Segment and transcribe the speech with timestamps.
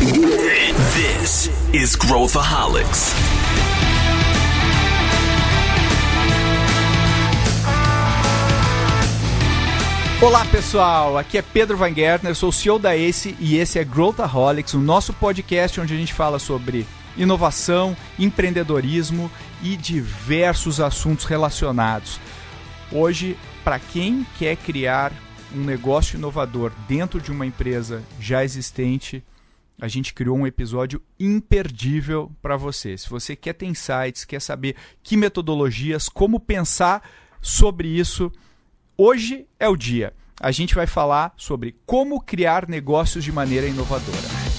[0.00, 3.12] This is Growthaholics.
[10.22, 13.84] Olá pessoal, aqui é Pedro Van Gertner, sou o CEO da ACE e esse é
[13.84, 19.30] Growthaholics, o nosso podcast onde a gente fala sobre inovação, empreendedorismo
[19.62, 22.18] e diversos assuntos relacionados.
[22.90, 25.12] Hoje, para quem quer criar
[25.54, 29.22] um negócio inovador dentro de uma empresa já existente,
[29.80, 32.96] a gente criou um episódio imperdível para você.
[32.98, 37.08] Se você quer ter insights, quer saber que metodologias, como pensar
[37.40, 38.30] sobre isso,
[39.02, 40.12] Hoje é o dia.
[40.38, 44.49] A gente vai falar sobre como criar negócios de maneira inovadora.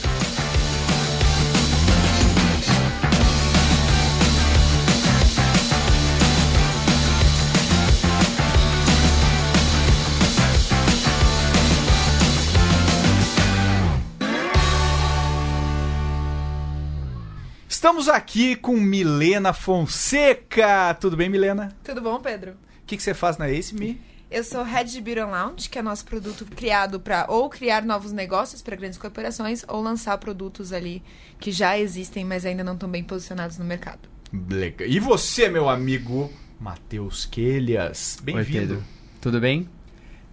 [17.81, 20.93] Estamos aqui com Milena Fonseca.
[21.01, 21.75] Tudo bem, Milena?
[21.83, 22.51] Tudo bom, Pedro?
[22.51, 23.99] O que, que você faz na Ace Me?
[24.29, 28.11] Eu sou Head de Beauty Lounge, que é nosso produto criado para ou criar novos
[28.11, 31.01] negócios para grandes corporações ou lançar produtos ali
[31.39, 34.07] que já existem, mas ainda não estão bem posicionados no mercado.
[34.31, 34.87] Legal.
[34.87, 38.19] E você, meu amigo Matheus Quelhas?
[38.21, 38.83] Bem-vindo.
[39.19, 39.67] Tudo bem?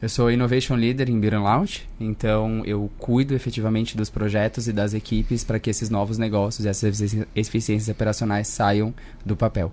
[0.00, 4.94] Eu sou Innovation Leader em Beauty Lounge, então eu cuido efetivamente dos projetos e das
[4.94, 7.00] equipes para que esses novos negócios e essas
[7.34, 8.94] eficiências operacionais saiam
[9.26, 9.72] do papel.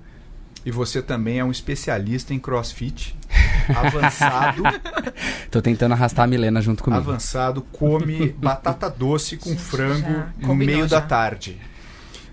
[0.66, 3.16] E você também é um especialista em crossfit.
[3.70, 4.64] Avançado.
[5.52, 7.08] Tô tentando arrastar a Milena junto comigo.
[7.08, 11.00] Avançado, come batata doce com Gente, frango no meio já.
[11.00, 11.56] da tarde.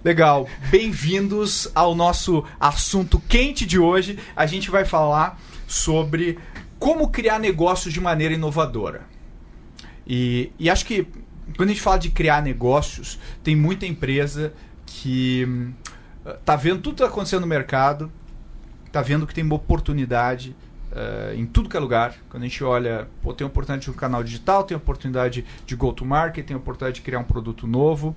[0.02, 0.48] Legal.
[0.70, 4.18] Bem-vindos ao nosso assunto quente de hoje.
[4.34, 6.38] A gente vai falar sobre
[6.82, 9.02] como criar negócios de maneira inovadora.
[10.04, 11.06] E, e acho que
[11.56, 14.52] quando a gente fala de criar negócios, tem muita empresa
[14.84, 15.72] que hum,
[16.44, 18.10] tá vendo tudo que está acontecendo no mercado,
[18.84, 20.56] está vendo que tem uma oportunidade
[20.90, 22.16] uh, em tudo que é lugar.
[22.28, 26.44] Quando a gente olha, pô, tem oportunidade de um canal digital, tem oportunidade de go-to-market,
[26.44, 28.16] tem oportunidade de criar um produto novo.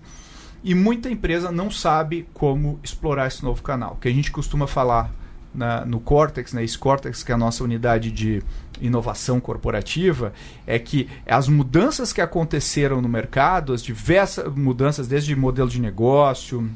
[0.63, 3.95] E muita empresa não sabe como explorar esse novo canal.
[4.01, 5.13] Que a gente costuma falar
[5.55, 8.43] na, no Cortex, na né, Cortex, que é a nossa unidade de
[8.81, 10.33] inovação corporativa,
[10.67, 16.69] é que as mudanças que aconteceram no mercado, as diversas mudanças, desde modelo de negócio,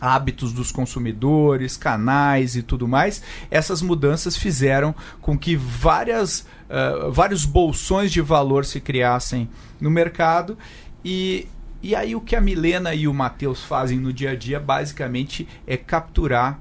[0.00, 7.46] hábitos dos consumidores, canais e tudo mais, essas mudanças fizeram com que várias, uh, vários
[7.46, 9.48] bolsões de valor se criassem
[9.80, 10.58] no mercado
[11.02, 11.48] e,
[11.82, 15.48] e aí o que a Milena e o Matheus fazem no dia a dia basicamente
[15.66, 16.60] é capturar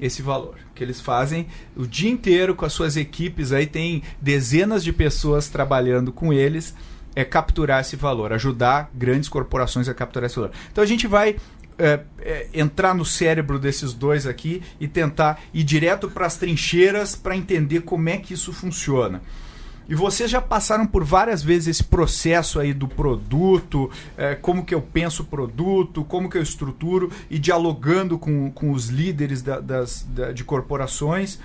[0.00, 1.46] esse valor que eles fazem
[1.76, 6.74] o dia inteiro com as suas equipes aí tem dezenas de pessoas trabalhando com eles
[7.14, 10.52] é capturar esse valor, ajudar grandes corporações a capturar esse valor.
[10.70, 11.36] Então a gente vai
[11.78, 17.16] é, é, entrar no cérebro desses dois aqui e tentar ir direto para as trincheiras
[17.16, 19.22] para entender como é que isso funciona.
[19.90, 24.72] E vocês já passaram por várias vezes esse processo aí do produto, é, como que
[24.72, 29.58] eu penso o produto, como que eu estruturo e dialogando com, com os líderes da,
[29.58, 31.40] das, da, de corporações.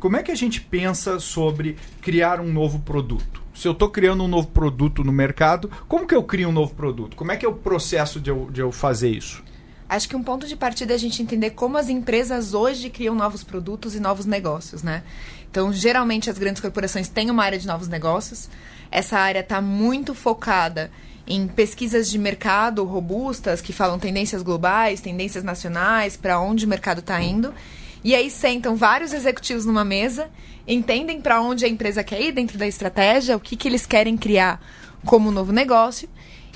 [0.00, 3.42] Como é que a gente pensa sobre criar um novo produto?
[3.54, 6.74] Se eu estou criando um novo produto no mercado, como que eu crio um novo
[6.74, 7.14] produto?
[7.14, 9.44] Como é que é o processo de eu, de eu fazer isso?
[9.86, 13.14] Acho que um ponto de partida é a gente entender como as empresas hoje criam
[13.14, 15.04] novos produtos e novos negócios, né?
[15.54, 18.50] Então, geralmente as grandes corporações têm uma área de novos negócios.
[18.90, 20.90] Essa área está muito focada
[21.28, 26.98] em pesquisas de mercado robustas que falam tendências globais, tendências nacionais, para onde o mercado
[26.98, 27.54] está indo.
[28.02, 30.28] E aí sentam vários executivos numa mesa,
[30.66, 34.16] entendem para onde a empresa quer ir dentro da estratégia, o que, que eles querem
[34.16, 34.60] criar
[35.04, 36.08] como novo negócio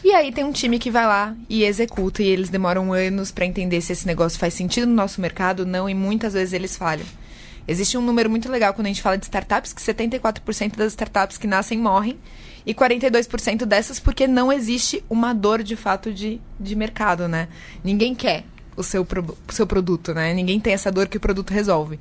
[0.03, 3.45] e aí tem um time que vai lá e executa, e eles demoram anos para
[3.45, 6.77] entender se esse negócio faz sentido no nosso mercado ou não, e muitas vezes eles
[6.77, 7.07] falham.
[7.69, 11.37] Existe um número muito legal quando a gente fala de startups, que 74% das startups
[11.37, 12.19] que nascem morrem,
[12.65, 17.49] e 42% dessas porque não existe uma dor de fato de, de mercado, né?
[17.85, 18.45] Ninguém quer
[18.75, 20.33] o seu, pro, seu produto, né?
[20.33, 22.01] Ninguém tem essa dor que o produto resolve.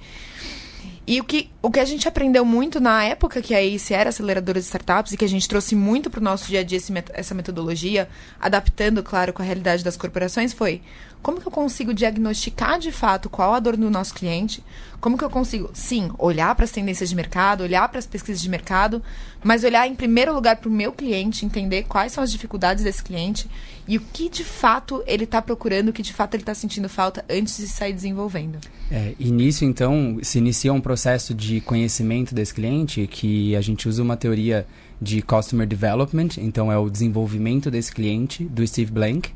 [1.05, 4.09] E o que, o que a gente aprendeu muito na época que a ACE era
[4.09, 6.77] aceleradora de startups e que a gente trouxe muito para o nosso dia a dia
[6.77, 10.81] esse, essa metodologia, adaptando, claro, com a realidade das corporações, foi
[11.21, 14.63] como que eu consigo diagnosticar de fato qual a dor do nosso cliente?
[14.99, 18.41] Como que eu consigo, sim, olhar para as tendências de mercado, olhar para as pesquisas
[18.41, 19.01] de mercado,
[19.43, 23.03] mas olhar em primeiro lugar para o meu cliente, entender quais são as dificuldades desse
[23.03, 23.47] cliente
[23.87, 26.89] e o que de fato ele está procurando, o que de fato ele está sentindo
[26.89, 28.57] falta antes de sair desenvolvendo.
[28.89, 34.17] É, então, se inicia um processo de conhecimento desse cliente que a gente usa uma
[34.17, 34.65] teoria
[34.99, 39.31] de Customer Development, então é o desenvolvimento desse cliente, do Steve Blank,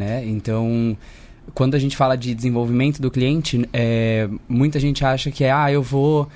[0.00, 0.24] né?
[0.26, 0.96] Então,
[1.54, 5.70] quando a gente fala de desenvolvimento do cliente, é, muita gente acha que é, ah,
[5.70, 6.26] eu vou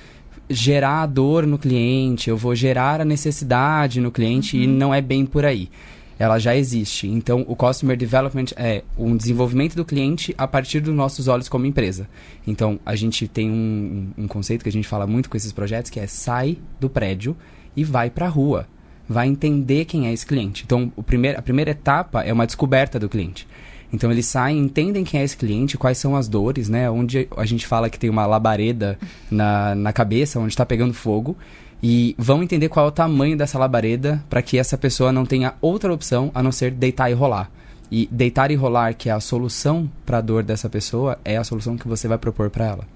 [0.47, 4.63] gerar a dor no cliente, eu vou gerar a necessidade no cliente uhum.
[4.63, 5.69] e não é bem por aí.
[6.17, 7.07] Ela já existe.
[7.07, 11.65] Então, o Customer Development é um desenvolvimento do cliente a partir dos nossos olhos como
[11.65, 12.07] empresa.
[12.47, 15.89] Então, a gente tem um, um conceito que a gente fala muito com esses projetos,
[15.91, 17.35] que é sai do prédio
[17.75, 18.67] e vai para a rua.
[19.09, 20.63] Vai entender quem é esse cliente.
[20.65, 23.45] Então, o primeiro, a primeira etapa é uma descoberta do cliente.
[23.95, 26.89] Então eles saem, entendem quem é esse cliente, quais são as dores, né?
[26.89, 28.99] Onde a gente fala que tem uma labareda
[29.31, 31.35] na, na cabeça, onde está pegando fogo.
[31.81, 35.53] E vão entender qual é o tamanho dessa labareda para que essa pessoa não tenha
[35.61, 37.49] outra opção a não ser deitar e rolar.
[37.91, 41.43] E deitar e rolar, que é a solução para a dor dessa pessoa, é a
[41.43, 42.87] solução que você vai propor para ela.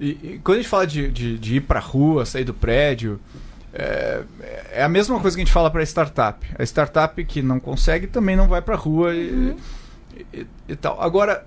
[0.00, 2.54] E, e, quando a gente fala de, de, de ir para a rua, sair do
[2.54, 3.20] prédio,
[3.72, 4.22] é,
[4.72, 6.46] é, a mesma coisa que a gente fala para a startup.
[6.58, 9.10] A startup que não consegue também não vai para a rua.
[9.10, 9.56] Uhum.
[10.32, 11.00] E, e, tal.
[11.00, 11.46] Agora,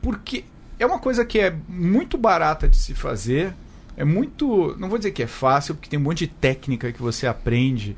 [0.00, 0.44] porque
[0.78, 3.54] é uma coisa que é muito barata de se fazer,
[3.96, 4.76] é muito.
[4.78, 7.96] Não vou dizer que é fácil, porque tem um monte de técnica que você aprende.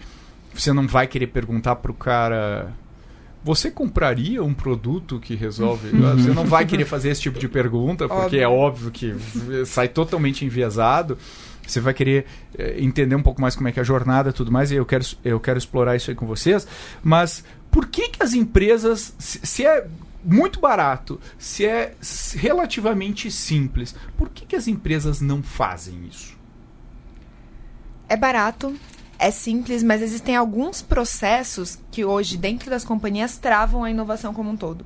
[0.52, 2.72] Você não vai querer perguntar pro cara.
[3.42, 5.94] Você compraria um produto que resolve?
[5.94, 6.16] Uhum.
[6.16, 8.88] Você não vai querer fazer esse tipo de pergunta, porque é óbvio.
[8.88, 11.18] é óbvio que sai totalmente enviesado.
[11.66, 14.32] Você vai querer eh, entender um pouco mais como é que é a jornada e
[14.32, 16.66] tudo mais, e eu quero, eu quero explorar isso aí com vocês.
[17.02, 19.86] Mas por que, que as empresas, se é
[20.24, 21.94] muito barato, se é
[22.34, 26.36] relativamente simples, por que, que as empresas não fazem isso?
[28.08, 28.74] É barato,
[29.18, 34.50] é simples, mas existem alguns processos que hoje, dentro das companhias, travam a inovação como
[34.50, 34.84] um todo.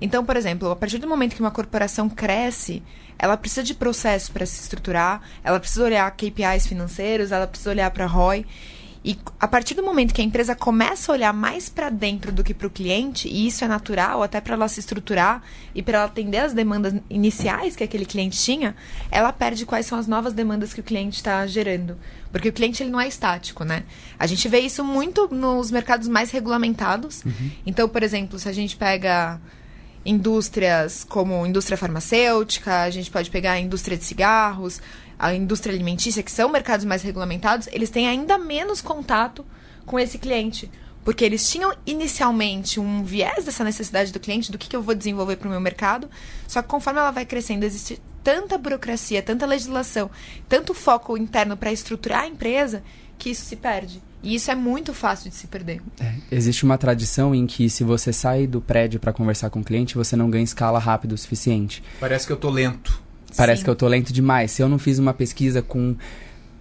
[0.00, 2.82] Então, por exemplo, a partir do momento que uma corporação cresce,
[3.18, 7.90] ela precisa de processos para se estruturar, ela precisa olhar KPIs financeiros, ela precisa olhar
[7.90, 8.46] para ROI.
[9.08, 12.44] E a partir do momento que a empresa começa a olhar mais para dentro do
[12.44, 15.42] que para o cliente, e isso é natural, até para ela se estruturar
[15.74, 18.76] e para ela atender as demandas iniciais que aquele cliente tinha,
[19.10, 21.96] ela perde quais são as novas demandas que o cliente está gerando.
[22.30, 23.84] Porque o cliente ele não é estático, né?
[24.18, 27.24] A gente vê isso muito nos mercados mais regulamentados.
[27.24, 27.50] Uhum.
[27.64, 29.40] Então, por exemplo, se a gente pega
[30.04, 34.82] indústrias como indústria farmacêutica, a gente pode pegar a indústria de cigarros,
[35.18, 39.44] a indústria alimentícia, que são mercados mais regulamentados, eles têm ainda menos contato
[39.84, 40.70] com esse cliente.
[41.04, 44.94] Porque eles tinham inicialmente um viés dessa necessidade do cliente, do que, que eu vou
[44.94, 46.08] desenvolver para o meu mercado,
[46.46, 50.10] só que conforme ela vai crescendo, existe tanta burocracia, tanta legislação,
[50.48, 52.82] tanto foco interno para estruturar a empresa,
[53.16, 54.02] que isso se perde.
[54.22, 55.80] E isso é muito fácil de se perder.
[56.00, 59.64] É, existe uma tradição em que se você sai do prédio para conversar com o
[59.64, 61.82] cliente, você não ganha escala rápido o suficiente.
[62.00, 63.07] Parece que eu tô lento.
[63.36, 63.64] Parece Sim.
[63.64, 64.50] que eu tô lento demais.
[64.52, 65.94] Se eu não fiz uma pesquisa com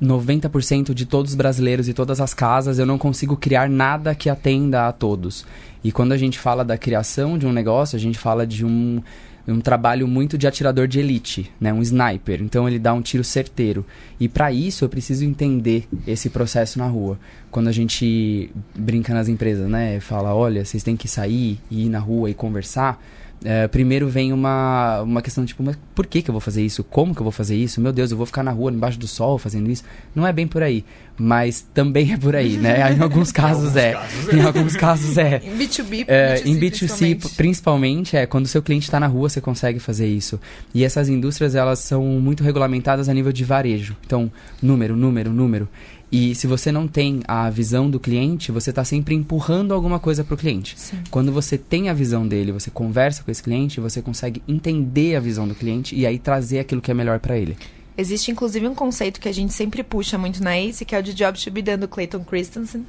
[0.01, 4.29] 90% de todos os brasileiros e todas as casas, eu não consigo criar nada que
[4.29, 5.45] atenda a todos.
[5.83, 9.01] E quando a gente fala da criação de um negócio, a gente fala de um,
[9.47, 11.73] um trabalho muito de atirador de elite, né?
[11.73, 12.41] um sniper.
[12.41, 13.85] Então ele dá um tiro certeiro.
[14.19, 17.17] E para isso eu preciso entender esse processo na rua.
[17.49, 19.99] Quando a gente brinca nas empresas, né?
[19.99, 23.01] Fala, olha, vocês têm que sair e ir na rua e conversar
[23.43, 26.83] é, primeiro vem uma, uma questão tipo, mas por que, que eu vou fazer isso?
[26.83, 27.79] Como que eu vou fazer isso?
[27.79, 29.83] Meu Deus, eu vou ficar na rua, embaixo do sol, fazendo isso?
[30.15, 30.83] Não é bem por aí,
[31.17, 32.91] mas também é por aí, né?
[32.93, 33.95] Em alguns casos é.
[34.33, 35.41] Em alguns casos é.
[35.45, 37.35] Em B2B, é, B2C, em B2C principalmente.
[37.35, 40.39] principalmente, é quando o seu cliente está na rua, você consegue fazer isso.
[40.73, 43.95] E essas indústrias, elas são muito regulamentadas a nível de varejo.
[44.05, 45.69] Então, número, número, número.
[46.11, 50.23] E se você não tem a visão do cliente, você está sempre empurrando alguma coisa
[50.23, 50.79] para o cliente.
[50.79, 50.99] Sim.
[51.11, 55.19] Quando você tem a visão dele, você conversa com esse cliente, você consegue entender a
[55.19, 57.57] visão do cliente e aí trazer aquilo que é melhor para ele.
[57.97, 61.03] Existe inclusive um conceito que a gente sempre puxa muito na ACE, que é o
[61.03, 62.85] de Job to be done do Clayton Christensen,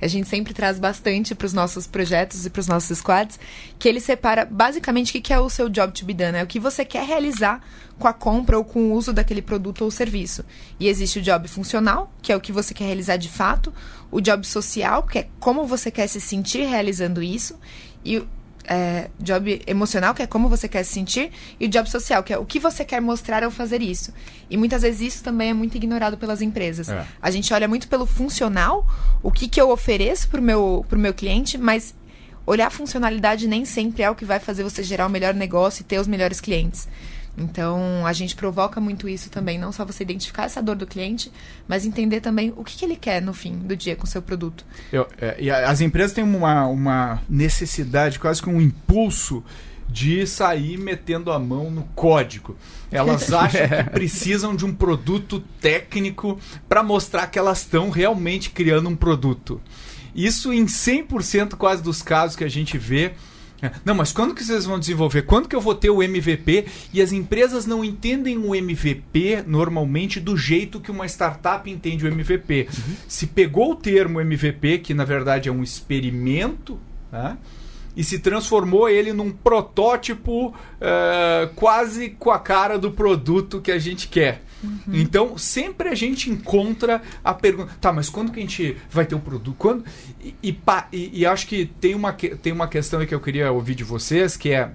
[0.00, 3.38] a gente sempre traz bastante para os nossos projetos e para os nossos squads,
[3.78, 6.46] que ele separa basicamente o que é o seu job to be done, é o
[6.46, 7.62] que você quer realizar
[7.98, 10.44] com a compra ou com o uso daquele produto ou serviço.
[10.78, 13.72] E existe o job funcional, que é o que você quer realizar de fato,
[14.10, 17.58] o job social, que é como você quer se sentir realizando isso,
[18.04, 18.22] e
[18.68, 22.32] é, job emocional, que é como você quer se sentir, e o job social, que
[22.32, 24.12] é o que você quer mostrar ao fazer isso.
[24.50, 26.88] E muitas vezes isso também é muito ignorado pelas empresas.
[26.88, 27.06] É.
[27.20, 28.86] A gente olha muito pelo funcional,
[29.22, 31.94] o que, que eu ofereço para o meu, pro meu cliente, mas
[32.46, 35.82] olhar a funcionalidade nem sempre é o que vai fazer você gerar o melhor negócio
[35.82, 36.88] e ter os melhores clientes.
[37.38, 41.30] Então, a gente provoca muito isso também, não só você identificar essa dor do cliente,
[41.66, 44.20] mas entender também o que, que ele quer no fim do dia com o seu
[44.20, 44.64] produto.
[44.92, 49.44] Eu, é, e as empresas têm uma, uma necessidade, quase que um impulso
[49.88, 52.56] de sair metendo a mão no código.
[52.90, 58.88] Elas acham que precisam de um produto técnico para mostrar que elas estão realmente criando
[58.88, 59.60] um produto.
[60.14, 63.12] Isso em 100% quase dos casos que a gente vê.
[63.84, 65.22] Não, mas quando que vocês vão desenvolver?
[65.22, 66.66] Quando que eu vou ter o MVP?
[66.92, 72.08] E as empresas não entendem o MVP normalmente do jeito que uma startup entende o
[72.08, 72.68] MVP.
[72.68, 72.94] Uhum.
[73.08, 76.78] Se pegou o termo MVP, que na verdade é um experimento,
[77.10, 77.36] né?
[77.98, 83.78] E se transformou ele num protótipo uh, quase com a cara do produto que a
[83.78, 84.40] gente quer.
[84.62, 84.78] Uhum.
[84.92, 89.16] Então, sempre a gente encontra a pergunta, tá, mas quando que a gente vai ter
[89.16, 89.56] o produto?
[89.58, 89.84] Quando?
[90.22, 90.56] E, e,
[90.92, 94.36] e, e acho que tem uma, tem uma questão que eu queria ouvir de vocês,
[94.36, 94.66] que é.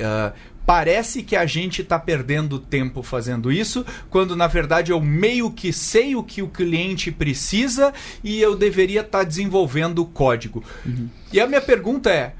[0.00, 0.32] Uh,
[0.66, 5.72] parece que a gente está perdendo tempo fazendo isso, quando na verdade eu meio que
[5.72, 10.64] sei o que o cliente precisa e eu deveria estar tá desenvolvendo o código.
[10.84, 11.08] Uhum.
[11.32, 12.34] E a minha pergunta é: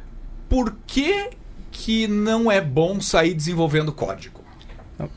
[0.49, 1.30] por que,
[1.71, 4.45] que não é bom sair desenvolvendo código?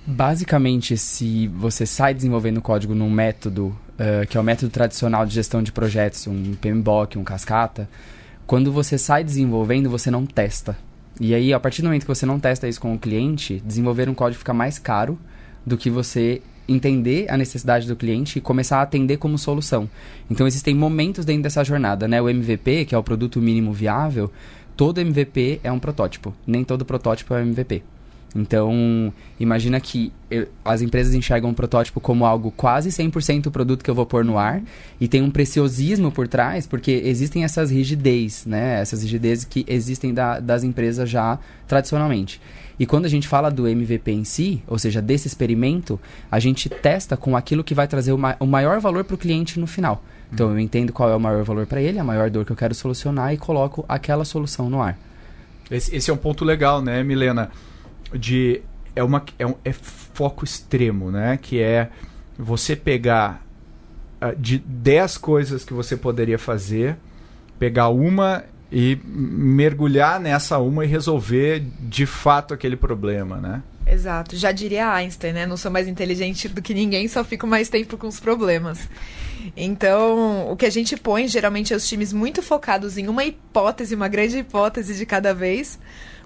[0.05, 5.33] Basicamente, se você sai desenvolvendo código num método, uh, que é o método tradicional de
[5.33, 7.89] gestão de projetos, um PMBOK, um Cascata,
[8.45, 10.77] quando você sai desenvolvendo, você não testa.
[11.19, 14.07] E aí, a partir do momento que você não testa isso com o cliente, desenvolver
[14.07, 15.19] um código fica mais caro
[15.65, 19.89] do que você entender a necessidade do cliente e começar a atender como solução.
[20.29, 22.21] Então, existem momentos dentro dessa jornada, né?
[22.21, 24.31] O MVP, que é o produto mínimo viável,
[24.77, 26.33] todo MVP é um protótipo.
[26.47, 27.83] Nem todo protótipo é um MVP.
[28.36, 33.83] Então, imagina que eu, as empresas enxergam um protótipo como algo quase 100% o produto
[33.83, 34.62] que eu vou pôr no ar
[35.01, 38.79] e tem um preciosismo por trás, porque existem essas rigidez, né?
[38.79, 42.39] Essas rigidezes que existem da, das empresas já tradicionalmente.
[42.79, 46.00] E quando a gente fala do MVP em si, ou seja, desse experimento,
[46.31, 49.17] a gente testa com aquilo que vai trazer o, ma o maior valor para o
[49.17, 50.03] cliente no final.
[50.31, 52.55] Então, eu entendo qual é o maior valor para ele, a maior dor que eu
[52.55, 54.98] quero solucionar e coloco aquela solução no ar.
[55.71, 57.51] Esse, esse é um ponto legal, né, Milena?
[58.13, 58.61] De
[58.95, 61.37] é uma é, um, é foco extremo, né?
[61.41, 61.89] Que é
[62.37, 63.45] você pegar
[64.21, 66.97] uh, de 10 coisas que você poderia fazer,
[67.57, 73.63] pegar uma e mergulhar nessa uma e resolver de fato aquele problema, né?
[73.87, 74.35] Exato.
[74.35, 75.45] Já diria Einstein, né?
[75.47, 78.87] Não sou mais inteligente do que ninguém, só fico mais tempo com os problemas.
[79.57, 83.95] Então, o que a gente põe geralmente é os times muito focados em uma hipótese,
[83.95, 85.79] uma grande hipótese de cada vez,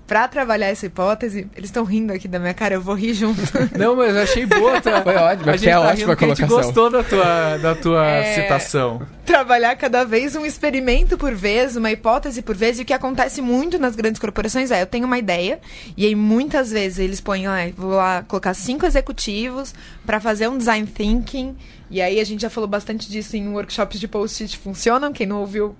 [0.06, 3.42] Pra trabalhar essa hipótese, eles estão rindo aqui da minha cara, eu vou rir junto.
[3.78, 4.82] Não, mas eu achei boa.
[4.82, 5.02] Tua...
[5.02, 8.36] Foi ótimo, a gente é tá ótima a gente gostou da tua, da tua é...
[8.36, 9.02] citação.
[9.26, 13.42] Trabalhar cada vez um experimento por vez, uma hipótese por vez, e o que acontece
[13.42, 15.60] muito nas grandes corporações é, eu tenho uma ideia,
[15.96, 19.74] e aí muitas vezes eles põem lá, vou lá colocar cinco executivos
[20.06, 21.56] para fazer um design thinking,
[21.90, 25.40] e aí a gente já falou bastante disso em workshops de post-it funcionam, quem não
[25.40, 25.74] ouviu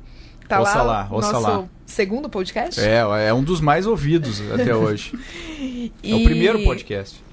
[0.48, 1.66] Tá ouça lá, lá nosso lá.
[1.86, 2.80] Segundo podcast?
[2.80, 5.18] É, é um dos mais ouvidos até hoje.
[5.60, 5.92] e...
[6.04, 7.24] É o primeiro podcast.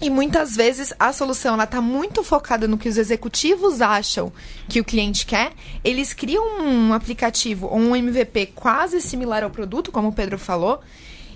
[0.00, 4.32] E muitas vezes a solução ela está muito focada no que os executivos acham
[4.68, 5.52] que o cliente quer.
[5.82, 10.80] Eles criam um aplicativo ou um MVP quase similar ao produto, como o Pedro falou.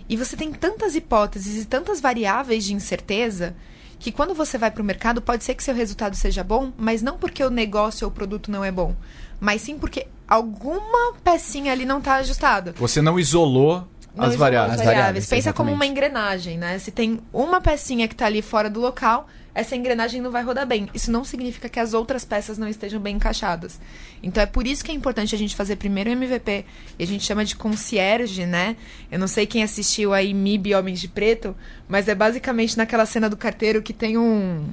[0.08, 3.56] E você tem tantas hipóteses e tantas variáveis de incerteza
[3.98, 7.02] que quando você vai para o mercado pode ser que seu resultado seja bom, mas
[7.02, 8.96] não porque o negócio ou o produto não é bom,
[9.40, 12.72] mas sim porque alguma pecinha ali não está ajustada.
[12.78, 14.80] Você não isolou não as, variáveis.
[14.80, 15.24] as variáveis.
[15.26, 15.56] Pensa exatamente.
[15.56, 16.78] como uma engrenagem, né?
[16.78, 20.66] Se tem uma pecinha que está ali fora do local, essa engrenagem não vai rodar
[20.66, 20.88] bem.
[20.94, 23.78] Isso não significa que as outras peças não estejam bem encaixadas.
[24.22, 26.64] Então é por isso que é importante a gente fazer primeiro o MVP.
[26.98, 28.76] E a gente chama de concierge, né?
[29.10, 31.54] Eu não sei quem assistiu aí MIB Homens de Preto,
[31.86, 34.64] mas é basicamente naquela cena do carteiro que tem um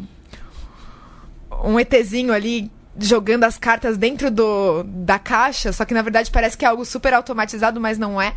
[1.61, 6.57] um ETzinho ali jogando as cartas dentro do, da caixa, só que na verdade parece
[6.57, 8.33] que é algo super automatizado, mas não é.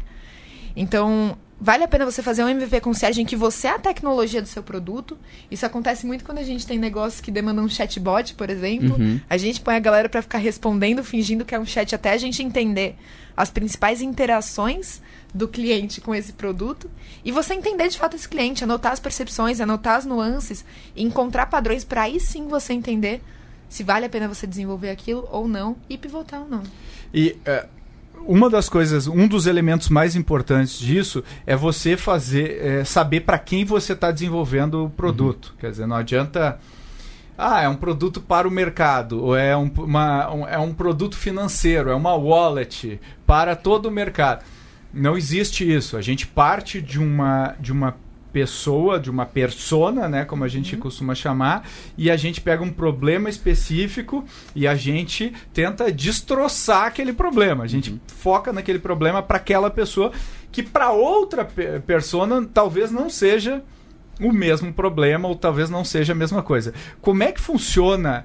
[0.75, 4.41] Então, vale a pena você fazer um MVP concierge em que você é a tecnologia
[4.41, 5.19] do seu produto.
[5.51, 8.97] Isso acontece muito quando a gente tem negócios que demandam um chatbot, por exemplo.
[8.99, 9.21] Uhum.
[9.29, 12.17] A gente põe a galera para ficar respondendo, fingindo que é um chat, até a
[12.17, 12.97] gente entender
[13.37, 15.01] as principais interações
[15.35, 16.91] do cliente com esse produto
[17.25, 20.65] e você entender de fato esse cliente, anotar as percepções, anotar as nuances,
[20.97, 23.23] encontrar padrões para aí sim você entender
[23.73, 26.63] se vale a pena você desenvolver aquilo ou não e pivotar ou não.
[27.13, 27.67] E uh,
[28.27, 33.39] uma das coisas, um dos elementos mais importantes disso é você fazer, é, saber para
[33.39, 35.47] quem você está desenvolvendo o produto.
[35.47, 35.57] Uhum.
[35.59, 36.61] Quer dizer, não adianta
[37.37, 41.17] ah, é um produto para o mercado, ou é um, uma, um, é um produto
[41.17, 44.45] financeiro, é uma wallet para todo o mercado.
[44.93, 45.97] Não existe isso.
[45.97, 47.97] A gente parte de uma, de uma
[48.33, 50.81] pessoa, de uma persona, né, como a gente uhum.
[50.81, 54.25] costuma chamar, e a gente pega um problema específico
[54.55, 57.65] e a gente tenta destroçar aquele problema.
[57.65, 58.01] A gente uhum.
[58.07, 60.13] foca naquele problema para aquela pessoa
[60.51, 61.45] que para outra
[61.87, 63.63] persona talvez não seja
[64.21, 66.73] o mesmo problema ou talvez não seja a mesma coisa.
[67.01, 68.25] Como é que funciona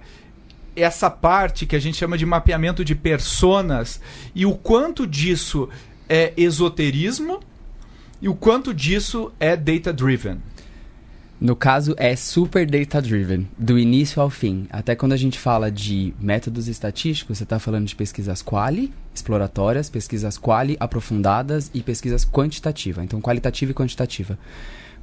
[0.75, 3.99] essa parte que a gente chama de mapeamento de personas
[4.35, 5.67] e o quanto disso
[6.07, 7.39] é esoterismo
[8.21, 10.38] e o quanto disso é data-driven?
[11.39, 14.65] No caso, é super data-driven, do início ao fim.
[14.71, 19.88] Até quando a gente fala de métodos estatísticos, você está falando de pesquisas quali, exploratórias,
[19.88, 23.03] pesquisas quali, aprofundadas e pesquisas quantitativas.
[23.03, 24.38] Então, qualitativa e quantitativa.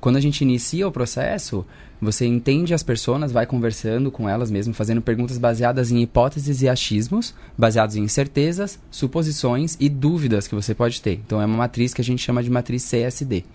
[0.04, 1.64] Quando a gente inicia o processo,
[1.98, 6.68] você entende as pessoas, vai conversando com elas mesmo, fazendo perguntas baseadas em hipóteses e
[6.68, 11.22] achismos, baseados em certezas, suposições e dúvidas que você pode ter.
[11.24, 13.46] Então, é uma matriz que a gente chama de matriz CSD.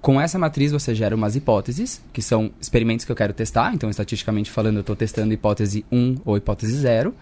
[0.00, 3.72] Com essa matriz você gera umas hipóteses, que são experimentos que eu quero testar.
[3.72, 7.14] Então, estatisticamente falando, eu estou testando hipótese 1 ou hipótese 0.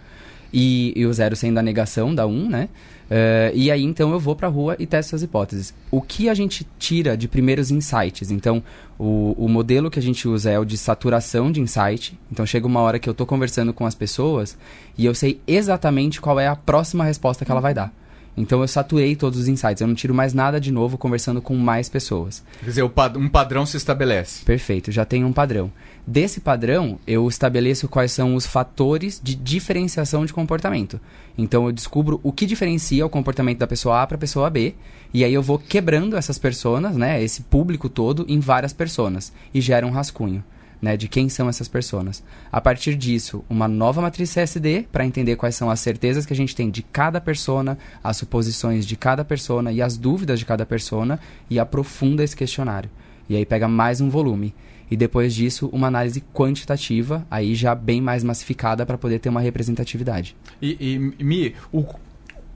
[0.53, 2.69] E, e o 0 sendo a negação da 1, né?
[3.11, 5.75] Uh, e aí, então, eu vou para a rua e testo as hipóteses.
[5.91, 8.31] O que a gente tira de primeiros insights?
[8.31, 8.63] Então,
[8.99, 12.19] o, o modelo que a gente usa é o de saturação de insight.
[12.31, 14.57] Então, chega uma hora que eu estou conversando com as pessoas
[14.97, 17.93] e eu sei exatamente qual é a próxima resposta que ela vai dar.
[18.37, 19.81] Então eu saturei todos os insights.
[19.81, 22.43] Eu não tiro mais nada de novo conversando com mais pessoas.
[22.61, 24.45] Quer dizer, um padrão se estabelece.
[24.45, 25.71] Perfeito, já tem um padrão.
[26.07, 31.01] Desse padrão, eu estabeleço quais são os fatores de diferenciação de comportamento.
[31.37, 34.75] Então eu descubro o que diferencia o comportamento da pessoa A para a pessoa B,
[35.13, 39.61] e aí eu vou quebrando essas pessoas, né, esse público todo em várias pessoas e
[39.61, 40.43] gera um rascunho
[40.81, 42.23] né, de quem são essas pessoas.
[42.51, 46.37] A partir disso, uma nova matriz CSD para entender quais são as certezas que a
[46.37, 50.65] gente tem de cada persona, as suposições de cada persona e as dúvidas de cada
[50.65, 52.91] persona e aprofunda esse questionário.
[53.29, 54.55] E aí pega mais um volume.
[54.91, 59.41] E depois disso, uma análise quantitativa, aí já bem mais massificada para poder ter uma
[59.41, 60.35] representatividade.
[60.61, 61.85] E, e Mi, o,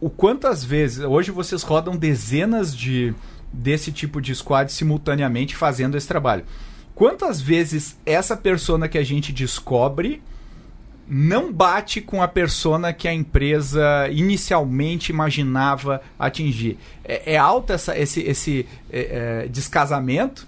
[0.01, 1.05] o quantas vezes.
[1.05, 3.15] Hoje vocês rodam dezenas de
[3.53, 6.45] desse tipo de squad simultaneamente fazendo esse trabalho.
[6.95, 10.23] Quantas vezes essa persona que a gente descobre
[11.07, 16.79] não bate com a persona que a empresa inicialmente imaginava atingir?
[17.05, 20.47] É, é alto essa, esse, esse é, é, descasamento?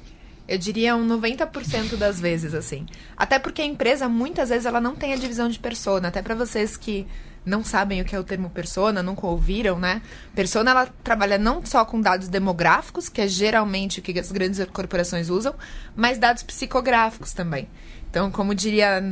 [0.48, 2.86] Eu diria um 90% das vezes, assim.
[3.16, 6.06] Até porque a empresa, muitas vezes, ela não tem a divisão de persona.
[6.06, 7.04] Até para vocês que
[7.46, 10.02] não sabem o que é o termo persona, nunca ouviram, né?
[10.34, 14.62] Persona ela trabalha não só com dados demográficos, que é geralmente o que as grandes
[14.72, 15.54] corporações usam,
[15.94, 17.68] mas dados psicográficos também.
[18.10, 19.02] Então, como diria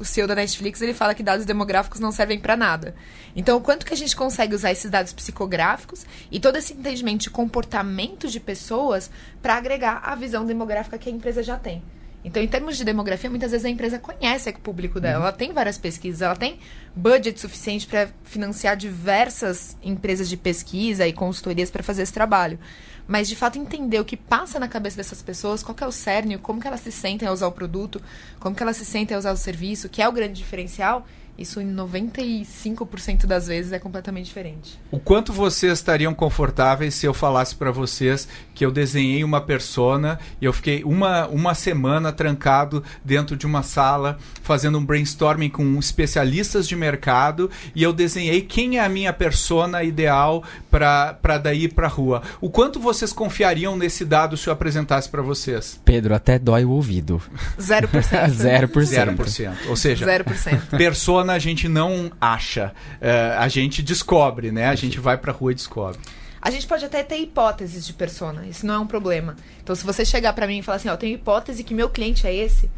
[0.00, 2.94] o CEO da Netflix, ele fala que dados demográficos não servem para nada.
[3.36, 7.22] Então, o quanto que a gente consegue usar esses dados psicográficos e todo esse entendimento
[7.22, 9.10] de comportamento de pessoas
[9.42, 11.82] para agregar a visão demográfica que a empresa já tem.
[12.24, 15.18] Então, em termos de demografia, muitas vezes a empresa conhece o público dela.
[15.18, 15.22] Uhum.
[15.24, 16.58] Ela tem várias pesquisas, ela tem
[16.96, 22.58] budget suficiente para financiar diversas empresas de pesquisa e consultorias para fazer esse trabalho.
[23.06, 26.38] Mas, de fato, entender o que passa na cabeça dessas pessoas, qual é o cerne,
[26.38, 28.00] como que elas se sentem ao usar o produto,
[28.40, 31.60] como que elas se sentem ao usar o serviço, que é o grande diferencial, isso
[31.60, 34.78] em 95% das vezes é completamente diferente.
[34.90, 40.18] O quanto vocês estariam confortáveis se eu falasse para vocês que eu desenhei uma persona
[40.40, 45.78] e eu fiquei uma, uma semana trancado dentro de uma sala fazendo um brainstorming com
[45.78, 51.88] especialistas de mercado e eu desenhei quem é a minha persona ideal para daí para
[51.88, 52.22] rua.
[52.40, 55.80] O quanto vocês confiariam nesse dado se eu apresentasse para vocês?
[55.84, 57.20] Pedro, até dói o ouvido.
[57.58, 57.88] 0%.
[57.88, 59.16] 0%.
[59.16, 59.54] 0%.
[59.68, 60.76] Ou seja, 0%.
[60.76, 64.68] persona a gente não acha, uh, a gente descobre, né?
[64.68, 65.98] A gente vai pra rua e descobre.
[66.40, 69.34] A gente pode até ter hipóteses de persona, isso não é um problema.
[69.62, 72.26] Então, se você chegar para mim e falar assim, ó, tenho hipótese que meu cliente
[72.26, 72.70] é esse,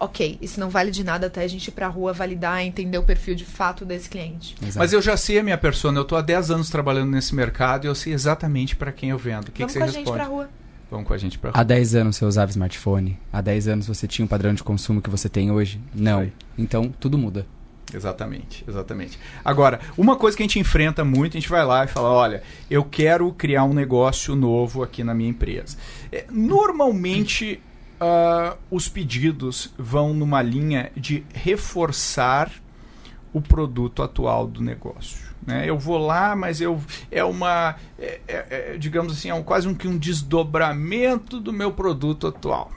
[0.00, 2.96] ok, isso não vale de nada até a gente ir pra rua validar e entender
[2.96, 4.56] o perfil de fato desse cliente.
[4.62, 4.78] Exato.
[4.78, 7.84] Mas eu já sei a minha persona, eu tô há 10 anos trabalhando nesse mercado
[7.84, 9.48] e eu sei exatamente para quem eu vendo.
[9.48, 10.06] O que, Vamos que você responde?
[10.06, 10.48] Gente pra rua.
[10.90, 11.60] Vamos com a gente pra rua.
[11.60, 13.18] Há 10 anos você usava smartphone?
[13.30, 15.78] Há 10 anos você tinha o padrão de consumo que você tem hoje?
[15.94, 16.26] Não.
[16.56, 17.46] Então, tudo muda.
[17.92, 19.18] Exatamente, exatamente.
[19.44, 22.42] Agora, uma coisa que a gente enfrenta muito, a gente vai lá e fala: olha,
[22.70, 25.76] eu quero criar um negócio novo aqui na minha empresa.
[26.12, 27.60] É, normalmente,
[28.00, 32.50] uh, os pedidos vão numa linha de reforçar
[33.32, 35.30] o produto atual do negócio.
[35.46, 35.68] Né?
[35.68, 39.68] Eu vou lá, mas eu é uma, é, é, é digamos assim, é um, quase
[39.68, 42.70] um, um desdobramento do meu produto atual.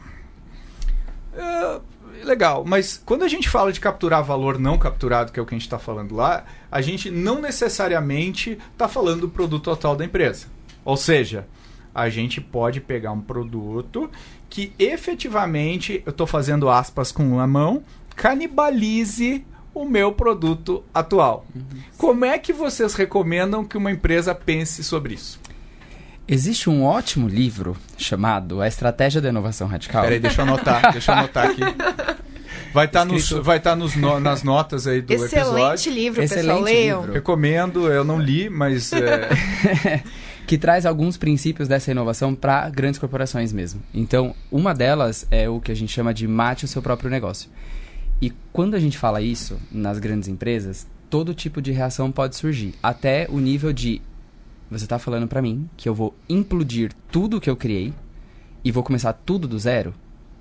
[1.33, 1.81] Uh,
[2.25, 5.53] legal, mas quando a gente fala de capturar valor não capturado, que é o que
[5.53, 10.05] a gente está falando lá, a gente não necessariamente está falando do produto total da
[10.05, 10.47] empresa.
[10.85, 11.47] Ou seja,
[11.93, 14.09] a gente pode pegar um produto
[14.49, 17.83] que efetivamente, eu estou fazendo aspas com a mão,
[18.15, 21.45] canibalize o meu produto atual.
[21.55, 21.63] Uhum.
[21.97, 25.39] Como é que vocês recomendam que uma empresa pense sobre isso?
[26.27, 30.03] Existe um ótimo livro chamado A Estratégia da Inovação Radical.
[30.03, 31.61] Peraí, deixa eu anotar, deixa eu anotar aqui.
[32.73, 35.93] Vai estar tá nos, vai tá nos no, nas notas aí do Excelente episódio.
[35.93, 37.01] Livro, Excelente pessoal, leiam.
[37.03, 38.91] Recomendo, eu não li, mas...
[38.91, 39.29] É...
[40.47, 43.81] que traz alguns princípios dessa inovação para grandes corporações mesmo.
[43.93, 47.49] Então, uma delas é o que a gente chama de mate o seu próprio negócio.
[48.21, 52.73] E quando a gente fala isso nas grandes empresas, todo tipo de reação pode surgir,
[52.81, 54.01] até o nível de
[54.69, 57.93] você está falando para mim que eu vou implodir tudo que eu criei
[58.63, 59.93] e vou começar tudo do zero?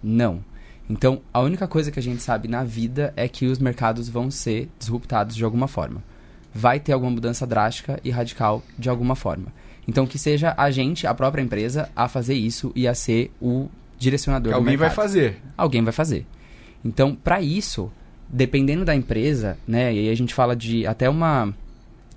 [0.02, 0.42] Não.
[0.88, 4.30] Então, a única coisa que a gente sabe na vida é que os mercados vão
[4.30, 6.02] ser disruptados de alguma forma.
[6.52, 9.46] Vai ter alguma mudança drástica e radical de alguma forma.
[9.86, 13.68] Então, que seja a gente, a própria empresa, a fazer isso e a ser o
[13.98, 14.82] direcionador que do mercado.
[14.82, 15.42] Alguém vai fazer.
[15.56, 16.26] Alguém vai fazer.
[16.84, 17.90] Então, para isso,
[18.28, 21.54] dependendo da empresa, né, e aí a gente fala de até uma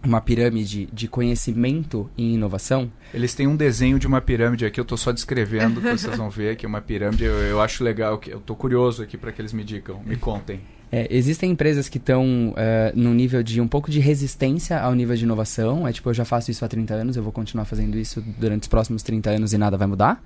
[0.05, 2.91] uma pirâmide de conhecimento e inovação.
[3.13, 6.55] Eles têm um desenho de uma pirâmide aqui, eu estou só descrevendo, vocês vão ver
[6.55, 9.53] que é uma pirâmide, eu, eu acho legal, eu estou curioso aqui para que eles
[9.53, 10.59] me digam, me contem.
[10.91, 12.55] É, existem empresas que estão uh,
[12.95, 15.87] no nível de um pouco de resistência ao nível de inovação.
[15.87, 18.63] É tipo, eu já faço isso há 30 anos, eu vou continuar fazendo isso durante
[18.63, 20.23] os próximos 30 anos e nada vai mudar.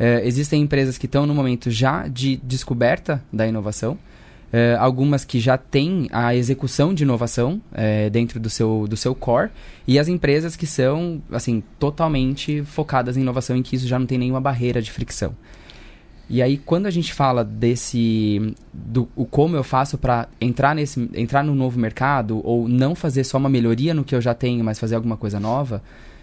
[0.00, 3.98] Uh, existem empresas que estão no momento já de descoberta da inovação.
[4.52, 9.14] Uh, algumas que já têm a execução de inovação uh, dentro do seu, do seu
[9.14, 9.50] core,
[9.86, 14.06] e as empresas que são assim totalmente focadas em inovação, em que isso já não
[14.06, 15.36] tem nenhuma barreira de fricção.
[16.32, 18.54] E aí, quando a gente fala desse.
[18.72, 23.24] do o como eu faço para entrar, nesse, entrar no novo mercado, ou não fazer
[23.24, 25.82] só uma melhoria no que eu já tenho, mas fazer alguma coisa nova,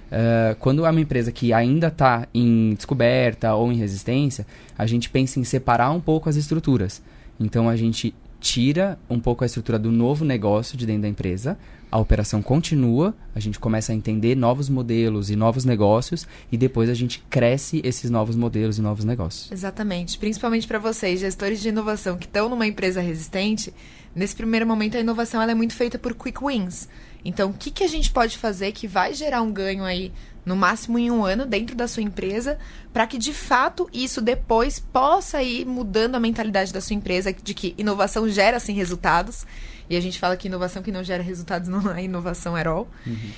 [0.10, 5.10] uh, quando é uma empresa que ainda está em descoberta ou em resistência, a gente
[5.10, 7.02] pensa em separar um pouco as estruturas.
[7.40, 11.58] Então a gente tira um pouco a estrutura do novo negócio de dentro da empresa,
[11.90, 16.90] a operação continua, a gente começa a entender novos modelos e novos negócios e depois
[16.90, 19.52] a gente cresce esses novos modelos e novos negócios.
[19.52, 23.74] Exatamente, principalmente para vocês, gestores de inovação que estão numa empresa resistente,
[24.14, 26.90] nesse primeiro momento a inovação ela é muito feita por quick wins.
[27.24, 30.12] Então, o que, que a gente pode fazer que vai gerar um ganho aí
[30.46, 32.58] no máximo em um ano, dentro da sua empresa,
[32.94, 37.54] para que de fato isso depois possa ir mudando a mentalidade da sua empresa de
[37.54, 39.46] que inovação gera sim resultados.
[39.90, 42.88] E a gente fala que inovação que não gera resultados não é inovação at all.
[43.06, 43.32] Uhum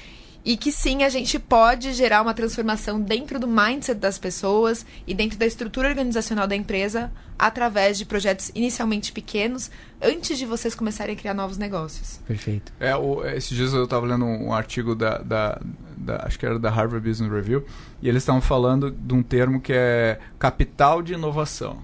[0.44, 5.14] e que sim a gente pode gerar uma transformação dentro do mindset das pessoas e
[5.14, 9.72] dentro da estrutura organizacional da empresa através de projetos inicialmente pequenos
[10.02, 12.20] antes de vocês começarem a criar novos negócios.
[12.28, 12.74] Perfeito.
[12.80, 15.62] É, o, esses dias eu estava lendo um, um artigo da, da,
[15.96, 17.66] da, acho que era da Harvard Business Review
[18.02, 21.82] e eles estavam falando de um termo que é capital de inovação,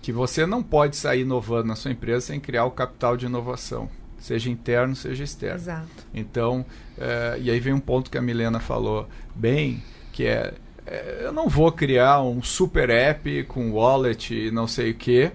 [0.00, 3.90] que você não pode sair inovando na sua empresa sem criar o capital de inovação
[4.24, 5.56] seja interno, seja externo.
[5.56, 6.06] Exato.
[6.14, 6.64] Então,
[6.96, 10.54] é, e aí vem um ponto que a Milena falou bem, que é, é,
[11.20, 15.30] eu não vou criar um super app com wallet e não sei o que,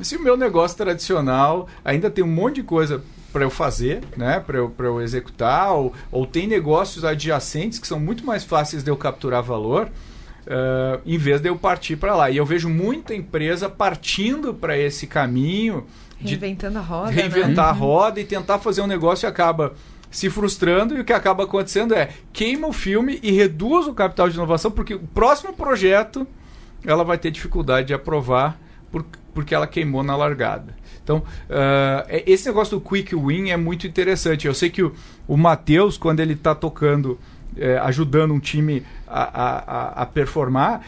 [0.00, 4.40] se o meu negócio tradicional ainda tem um monte de coisa para eu fazer, né,
[4.40, 8.90] para eu, eu executar, ou, ou tem negócios adjacentes que são muito mais fáceis de
[8.90, 9.88] eu capturar valor,
[10.46, 12.30] uh, em vez de eu partir para lá.
[12.30, 15.86] E eu vejo muita empresa partindo para esse caminho
[16.24, 17.10] Reinventando a roda.
[17.10, 17.70] Reinventar né?
[17.70, 19.74] a roda e tentar fazer um negócio e acaba
[20.12, 24.28] se frustrando e o que acaba acontecendo é queima o filme e reduz o capital
[24.28, 26.26] de inovação porque o próximo projeto
[26.84, 30.76] ela vai ter dificuldade de aprovar por, porque ela queimou na largada.
[31.02, 34.46] Então, uh, esse negócio do quick win é muito interessante.
[34.46, 34.94] Eu sei que o,
[35.26, 37.18] o Matheus, quando ele está tocando,
[37.56, 40.82] é, ajudando um time a, a, a performar,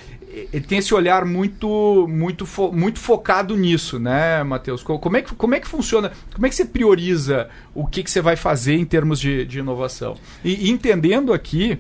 [0.52, 4.82] ele tem esse olhar muito muito fo muito focado nisso, né, Matheus?
[4.82, 6.12] Como é, que, como é que funciona?
[6.34, 9.58] Como é que você prioriza o que, que você vai fazer em termos de, de
[9.58, 10.16] inovação?
[10.44, 11.78] E, entendendo aqui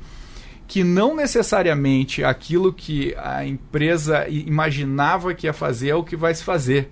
[0.66, 6.34] que não necessariamente aquilo que a empresa imaginava que ia fazer é o que vai
[6.34, 6.90] se fazer.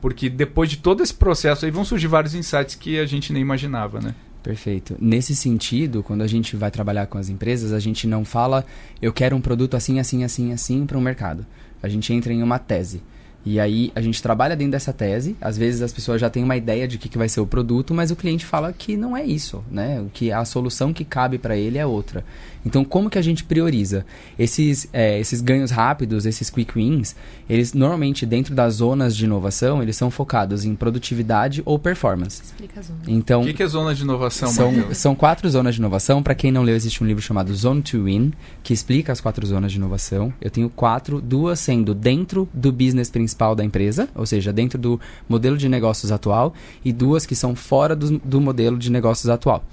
[0.00, 3.42] Porque depois de todo esse processo aí vão surgir vários insights que a gente nem
[3.42, 4.14] imaginava, né?
[4.48, 4.96] Perfeito.
[4.98, 8.64] Nesse sentido, quando a gente vai trabalhar com as empresas, a gente não fala
[9.02, 11.44] eu quero um produto assim, assim, assim, assim para o mercado.
[11.82, 13.02] A gente entra em uma tese.
[13.44, 15.36] E aí a gente trabalha dentro dessa tese.
[15.40, 17.94] Às vezes as pessoas já têm uma ideia de que, que vai ser o produto,
[17.94, 20.00] mas o cliente fala que não é isso, né?
[20.00, 22.24] O que a solução que cabe para ele é outra.
[22.66, 24.04] Então, como que a gente prioriza?
[24.38, 27.14] Esses, é, esses ganhos rápidos, esses quick wins,
[27.48, 32.42] eles normalmente dentro das zonas de inovação, eles são focados em produtividade ou performance.
[32.42, 32.98] Explica a zona.
[33.06, 36.22] Então, o que, que é zona de inovação, são, são quatro zonas de inovação.
[36.22, 39.46] Para quem não leu, existe um livro chamado Zone to Win, que explica as quatro
[39.46, 40.32] zonas de inovação.
[40.40, 45.00] Eu tenho quatro, duas sendo dentro do business principal da empresa, ou seja, dentro do
[45.28, 46.52] modelo de negócios atual,
[46.84, 49.64] e duas que são fora do, do modelo de negócios atual.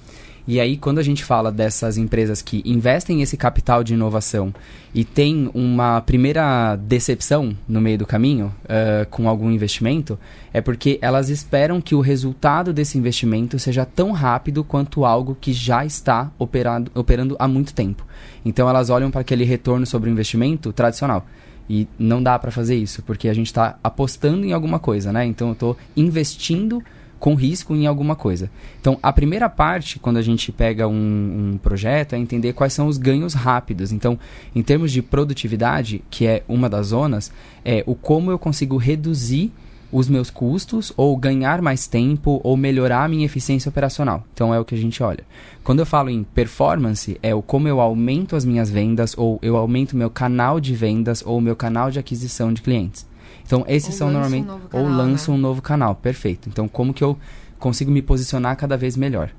[0.47, 4.53] E aí, quando a gente fala dessas empresas que investem esse capital de inovação
[4.93, 10.19] e tem uma primeira decepção no meio do caminho uh, com algum investimento,
[10.53, 15.51] é porque elas esperam que o resultado desse investimento seja tão rápido quanto algo que
[15.51, 18.05] já está operado, operando há muito tempo.
[18.45, 21.25] Então, elas olham para aquele retorno sobre o investimento tradicional.
[21.69, 25.25] E não dá para fazer isso, porque a gente está apostando em alguma coisa, né?
[25.25, 26.83] Então, eu estou investindo
[27.19, 28.51] com risco em alguma coisa.
[28.79, 32.87] Então, a primeira parte, quando a gente pega um, um, projeto, é entender quais são
[32.87, 33.91] os ganhos rápidos.
[33.91, 34.19] Então,
[34.53, 37.31] em termos de produtividade, que é uma das zonas,
[37.63, 39.51] é o como eu consigo reduzir
[39.95, 44.25] os meus custos, ou ganhar mais tempo, ou melhorar a minha eficiência operacional.
[44.33, 45.23] Então, é o que a gente olha.
[45.63, 49.55] Quando eu falo em performance, é o como eu aumento as minhas vendas, ou eu
[49.55, 53.07] aumento meu canal de vendas, ou meu canal de aquisição de clientes.
[53.45, 54.43] Então, esses ou são normalmente.
[54.43, 55.37] Um canal, ou lanço né?
[55.37, 56.49] um novo canal, perfeito.
[56.49, 57.17] Então, como que eu
[57.57, 59.29] consigo me posicionar cada vez melhor?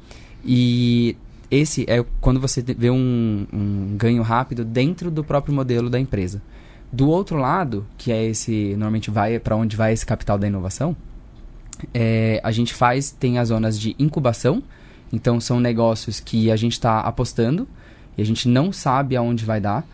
[0.42, 1.18] E
[1.50, 6.40] esse é quando você vê um, um ganho rápido dentro do próprio modelo da empresa.
[6.92, 10.96] Do outro lado, que é esse, normalmente vai para onde vai esse capital da inovação,
[11.92, 14.62] é, a gente faz, tem as zonas de incubação,
[15.12, 17.68] então são negócios que a gente está apostando
[18.16, 19.86] e a gente não sabe aonde vai dar.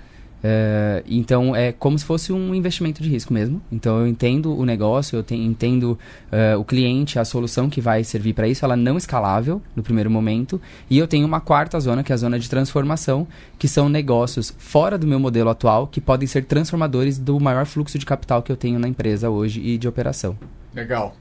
[0.43, 3.63] É, então é como se fosse um investimento de risco mesmo.
[3.71, 5.99] Então eu entendo o negócio, eu te, entendo
[6.33, 10.11] uh, o cliente, a solução que vai servir para isso, ela não escalável no primeiro
[10.11, 10.61] momento.
[10.91, 13.27] E eu tenho uma quarta zona, que é a zona de transformação,
[13.59, 17.99] que são negócios fora do meu modelo atual que podem ser transformadores do maior fluxo
[17.99, 20.37] de capital que eu tenho na empresa hoje e de operação.
[20.75, 21.15] Legal.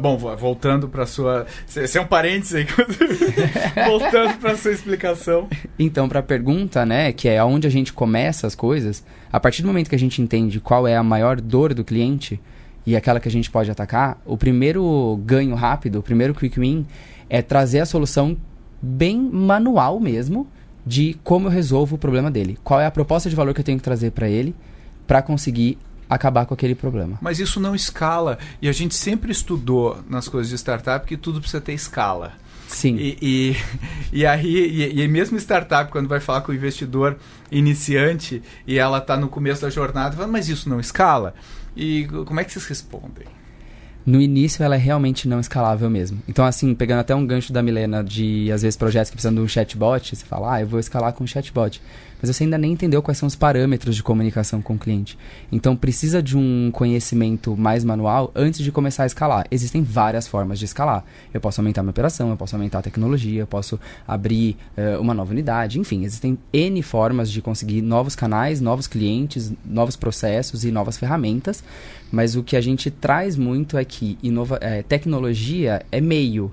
[0.00, 1.46] Bom, voltando para sua.
[1.74, 2.66] Esse é um parênteses aí.
[3.86, 5.48] voltando para sua explicação.
[5.78, 9.62] Então, para a pergunta, né, que é aonde a gente começa as coisas, a partir
[9.62, 12.40] do momento que a gente entende qual é a maior dor do cliente
[12.86, 16.86] e aquela que a gente pode atacar, o primeiro ganho rápido, o primeiro quick win
[17.28, 18.36] é trazer a solução
[18.82, 20.46] bem manual mesmo
[20.84, 22.58] de como eu resolvo o problema dele.
[22.64, 24.54] Qual é a proposta de valor que eu tenho que trazer para ele
[25.06, 25.78] para conseguir
[26.10, 27.16] acabar com aquele problema.
[27.20, 28.38] Mas isso não escala.
[28.60, 32.32] E a gente sempre estudou nas coisas de startup que tudo precisa ter escala.
[32.66, 32.96] Sim.
[32.96, 33.56] E, e,
[34.20, 37.16] e aí, e, e, mesmo startup, quando vai falar com o investidor
[37.50, 41.34] iniciante e ela está no começo da jornada, fala, mas isso não escala?
[41.76, 43.26] E como é que vocês respondem?
[44.04, 46.20] No início ela é realmente não escalável mesmo.
[46.26, 49.40] Então, assim, pegando até um gancho da Milena de, às vezes, projetos que precisam de
[49.40, 51.80] um chatbot, você fala, ah, eu vou escalar com um chatbot
[52.20, 55.18] mas você ainda nem entendeu quais são os parâmetros de comunicação com o cliente.
[55.50, 59.46] Então precisa de um conhecimento mais manual antes de começar a escalar.
[59.50, 61.04] Existem várias formas de escalar.
[61.32, 65.14] Eu posso aumentar minha operação, eu posso aumentar a tecnologia, eu posso abrir uh, uma
[65.14, 70.70] nova unidade, enfim, existem N formas de conseguir novos canais, novos clientes, novos processos e
[70.70, 71.62] novas ferramentas.
[72.10, 76.52] Mas o que a gente traz muito é que inova é, tecnologia é meio,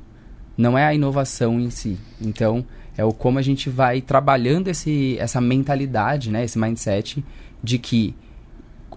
[0.58, 1.98] não é a inovação em si.
[2.22, 2.66] Então,
[2.98, 7.24] é o como a gente vai trabalhando esse, essa mentalidade, né, esse mindset
[7.64, 8.16] de que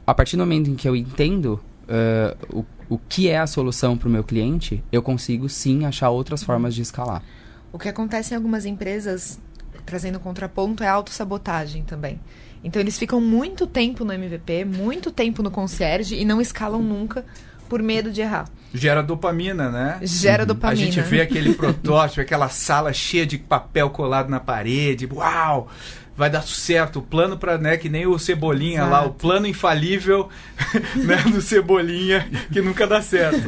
[0.07, 3.97] a partir do momento em que eu entendo uh, o, o que é a solução
[3.97, 7.23] para o meu cliente, eu consigo sim achar outras formas de escalar.
[7.73, 9.39] O que acontece em algumas empresas,
[9.87, 12.19] trazendo contraponto, é a autossabotagem também.
[12.65, 17.25] Então eles ficam muito tempo no MVP, muito tempo no concierge e não escalam nunca
[17.71, 18.49] por medo de errar.
[18.75, 20.01] Gera dopamina, né?
[20.03, 20.49] Gera uhum.
[20.49, 20.83] dopamina.
[20.83, 25.09] A gente vê aquele protótipo, aquela sala cheia de papel colado na parede.
[25.11, 25.69] Uau!
[26.17, 26.99] Vai dar certo.
[26.99, 28.91] O plano para, né, que nem o Cebolinha Exato.
[28.91, 30.29] lá, o plano infalível
[30.97, 33.41] né, do Cebolinha, que nunca dá certo.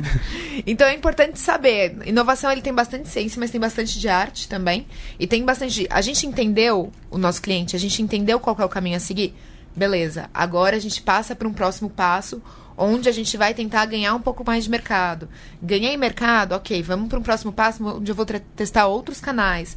[0.65, 1.97] Então é importante saber.
[2.07, 4.87] Inovação ele tem bastante ciência, mas tem bastante de arte também.
[5.19, 5.87] E tem bastante de...
[5.91, 9.35] A gente entendeu o nosso cliente, a gente entendeu qual é o caminho a seguir.
[9.75, 10.31] Beleza.
[10.33, 12.41] Agora a gente passa para um próximo passo
[12.77, 15.29] onde a gente vai tentar ganhar um pouco mais de mercado.
[15.63, 19.77] Ganhei mercado, ok, vamos para um próximo passo onde eu vou testar outros canais.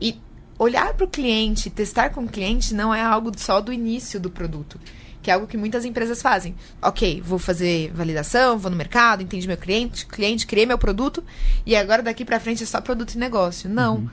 [0.00, 0.18] E
[0.58, 4.30] olhar para o cliente, testar com o cliente não é algo só do início do
[4.30, 4.78] produto,
[5.22, 6.54] que é algo que muitas empresas fazem.
[6.80, 11.24] Ok, vou fazer validação, vou no mercado, entendi meu cliente, cliente, criei meu produto
[11.66, 13.68] e agora daqui para frente é só produto e negócio.
[13.68, 13.96] Não.
[13.96, 14.10] Uhum.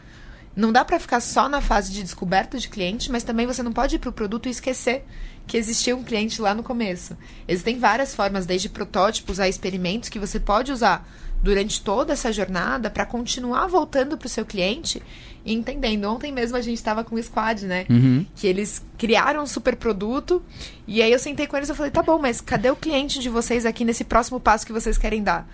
[0.60, 3.72] Não dá para ficar só na fase de descoberta de cliente, mas também você não
[3.72, 5.06] pode ir para o produto e esquecer
[5.48, 7.16] que existia um cliente lá no começo.
[7.48, 11.10] Existem várias formas, desde protótipos a experimentos, que você pode usar
[11.42, 15.02] durante toda essa jornada para continuar voltando para o seu cliente
[15.46, 16.04] e entendendo.
[16.04, 17.86] Ontem mesmo a gente estava com o Squad, né?
[17.90, 18.26] Uhum.
[18.36, 20.44] Que eles criaram um super produto
[20.86, 23.30] e aí eu sentei com eles e falei, tá bom, mas cadê o cliente de
[23.30, 25.48] vocês aqui nesse próximo passo que vocês querem dar?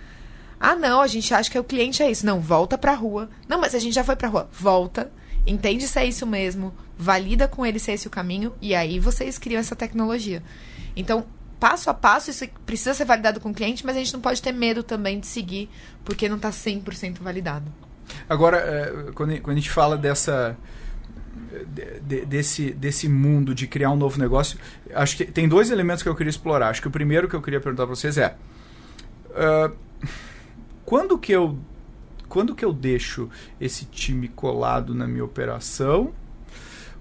[0.59, 2.25] Ah, não, a gente acha que o cliente é isso.
[2.25, 3.29] Não, volta para a rua.
[3.47, 4.49] Não, mas a gente já foi para a rua.
[4.51, 5.11] Volta
[5.45, 8.99] entende se é isso mesmo, valida com ele se é esse o caminho, e aí
[8.99, 10.41] vocês criam essa tecnologia.
[10.95, 11.25] Então,
[11.59, 14.41] passo a passo, isso precisa ser validado com o cliente, mas a gente não pode
[14.41, 15.69] ter medo também de seguir,
[16.03, 17.71] porque não está 100% validado.
[18.27, 20.57] Agora, é, quando, a gente fala dessa
[22.01, 24.59] de, desse, desse mundo de criar um novo negócio,
[24.93, 26.69] acho que tem dois elementos que eu queria explorar.
[26.69, 28.35] Acho que o primeiro que eu queria perguntar para vocês é
[29.31, 29.75] uh,
[30.85, 31.57] quando que eu
[32.27, 33.29] quando que eu deixo
[33.61, 36.13] esse time colado na minha operação?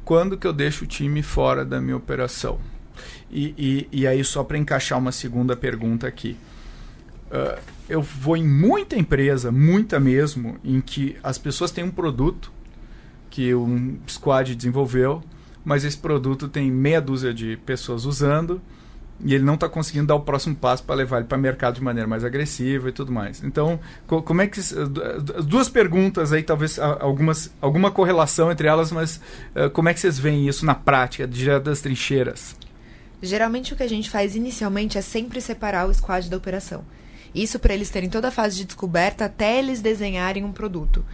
[0.04, 2.60] Quando que eu deixo o time fora da minha operação?
[3.30, 6.36] E, e, e aí, só para encaixar uma segunda pergunta aqui.
[7.30, 12.52] Uh, eu vou em muita empresa, muita mesmo, em que as pessoas têm um produto
[13.30, 15.22] que um squad desenvolveu,
[15.64, 18.60] mas esse produto tem meia dúzia de pessoas usando
[19.20, 21.76] e ele não está conseguindo dar o próximo passo para levar ele para o mercado
[21.76, 23.42] de maneira mais agressiva e tudo mais.
[23.42, 24.72] Então, co como é que as
[25.46, 29.20] duas perguntas aí, talvez algumas alguma correlação entre elas, mas
[29.54, 32.56] uh, como é que vocês veem isso na prática, direto das trincheiras?
[33.22, 36.84] Geralmente o que a gente faz inicialmente é sempre separar o squad da operação.
[37.34, 41.04] Isso para eles terem toda a fase de descoberta até eles desenharem um produto.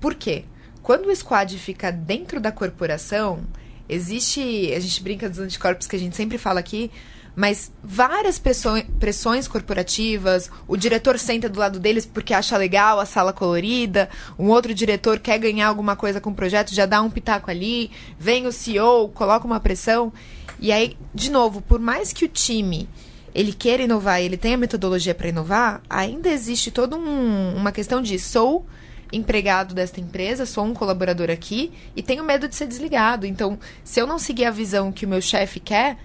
[0.00, 0.44] Por quê?
[0.82, 3.40] Quando o squad fica dentro da corporação,
[3.88, 4.72] existe.
[4.74, 6.90] A gente brinca dos anticorpos que a gente sempre fala aqui,
[7.36, 13.32] mas várias pressões, corporativas, o diretor senta do lado deles porque acha legal a sala
[13.32, 17.50] colorida, um outro diretor quer ganhar alguma coisa com o projeto, já dá um pitaco
[17.50, 20.12] ali, vem o CEO, coloca uma pressão.
[20.60, 22.88] E aí, de novo, por mais que o time
[23.34, 28.16] ele queira inovar, ele tenha metodologia para inovar, ainda existe toda um, uma questão de
[28.16, 28.64] sou
[29.12, 33.26] empregado desta empresa, sou um colaborador aqui e tenho medo de ser desligado.
[33.26, 35.98] Então, se eu não seguir a visão que o meu chefe quer,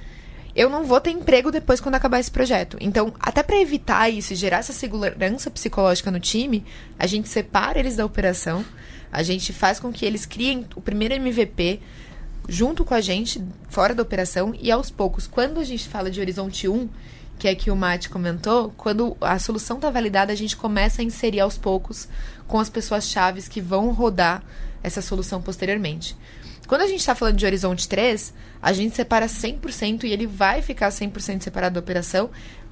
[0.60, 2.76] eu não vou ter emprego depois quando acabar esse projeto.
[2.82, 6.66] Então, até para evitar isso e gerar essa segurança psicológica no time,
[7.00, 8.66] a gente separa eles da operação,
[9.10, 11.80] a gente faz com que eles criem o primeiro MVP
[12.50, 16.20] junto com a gente, fora da operação, e aos poucos, quando a gente fala de
[16.20, 16.90] horizonte 1,
[17.38, 21.06] que é que o Mate comentou, quando a solução está validada, a gente começa a
[21.06, 22.10] inserir aos poucos
[22.50, 24.44] com as pessoas chaves que vão rodar
[24.84, 26.18] essa solução posteriormente.
[26.70, 30.62] Quando a gente está falando de Horizonte 3, a gente separa 100% e ele vai
[30.62, 32.30] ficar 100% separado da operação,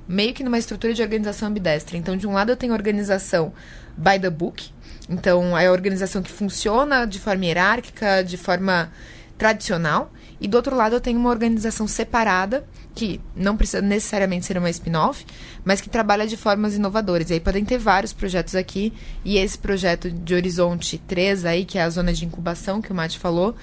[0.08, 1.98] meio que numa estrutura de organização ambidestra.
[1.98, 3.52] Então, de um lado eu tenho organização
[3.98, 4.70] by the book,
[5.10, 8.92] então é a organização que funciona de forma hierárquica, de forma
[9.36, 14.60] tradicional, e do outro lado eu tenho uma organização separada, que não precisa necessariamente ser
[14.60, 15.26] uma spin-off,
[15.66, 17.32] mas que trabalha de formas inovadoras.
[17.32, 18.94] E aí podem ter vários projetos aqui,
[19.26, 22.96] e esse projeto de Horizonte 3 aí, que é a zona de incubação que o
[22.96, 23.56] Mate falou,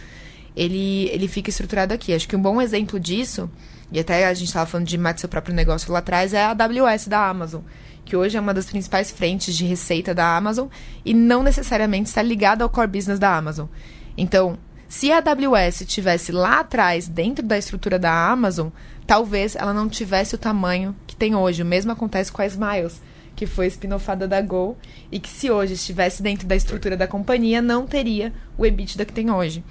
[0.56, 2.14] ele, ele fica estruturado aqui.
[2.14, 3.50] Acho que um bom exemplo disso,
[3.90, 6.50] e até a gente estava falando de Mate seu próprio negócio lá atrás, é a
[6.50, 7.62] AWS da Amazon
[8.04, 10.68] que hoje é uma das principais frentes de receita da Amazon
[11.04, 13.66] e não necessariamente está ligada ao core business da Amazon.
[14.16, 18.68] Então, se a AWS tivesse lá atrás, dentro da estrutura da Amazon,
[19.06, 21.62] talvez ela não tivesse o tamanho que tem hoje.
[21.62, 23.02] O mesmo acontece com a Smiles,
[23.34, 24.76] que foi espinofada da Go
[25.10, 29.12] e que se hoje estivesse dentro da estrutura da companhia, não teria o EBITDA que
[29.12, 29.64] tem hoje.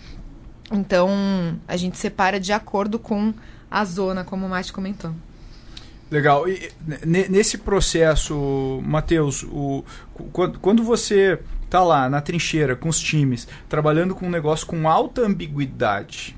[0.73, 3.31] Então, a gente separa de acordo com
[3.69, 5.13] a zona, como o Mate comentou.
[6.09, 6.49] Legal.
[6.49, 6.71] E,
[7.05, 9.45] nesse processo, Matheus,
[10.31, 14.89] quando, quando você tá lá na trincheira com os times, trabalhando com um negócio com
[14.89, 16.35] alta ambiguidade,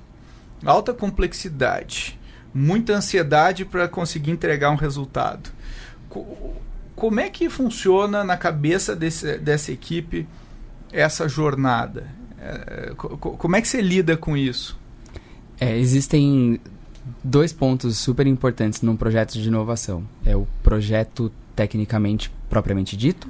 [0.65, 2.19] alta complexidade,
[2.53, 5.49] muita ansiedade para conseguir entregar um resultado.
[6.95, 10.27] Como é que funciona na cabeça desse, dessa equipe
[10.91, 12.07] essa jornada?
[12.45, 14.77] É, como é que você lida com isso?
[15.59, 16.59] É, existem
[17.23, 20.03] dois pontos super importantes num projeto de inovação.
[20.25, 23.27] É o projeto tecnicamente propriamente dito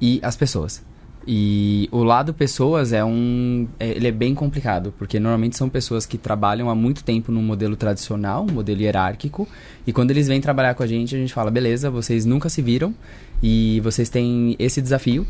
[0.00, 0.82] e as pessoas.
[1.26, 3.68] E o lado pessoas é um.
[3.78, 7.42] É, ele é bem complicado, porque normalmente são pessoas que trabalham há muito tempo num
[7.42, 9.46] modelo tradicional, um modelo hierárquico,
[9.86, 12.62] e quando eles vêm trabalhar com a gente, a gente fala: beleza, vocês nunca se
[12.62, 12.94] viram
[13.42, 15.26] e vocês têm esse desafio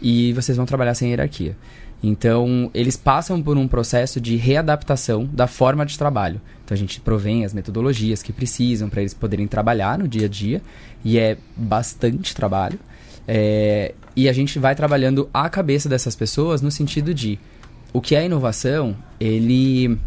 [0.00, 1.56] e vocês vão trabalhar sem hierarquia.
[2.06, 6.38] Então, eles passam por um processo de readaptação da forma de trabalho.
[6.62, 10.28] Então, a gente provém as metodologias que precisam para eles poderem trabalhar no dia a
[10.28, 10.60] dia,
[11.02, 12.78] e é bastante trabalho.
[13.26, 17.38] É, e a gente vai trabalhando a cabeça dessas pessoas no sentido de
[17.90, 19.98] o que é inovação, ele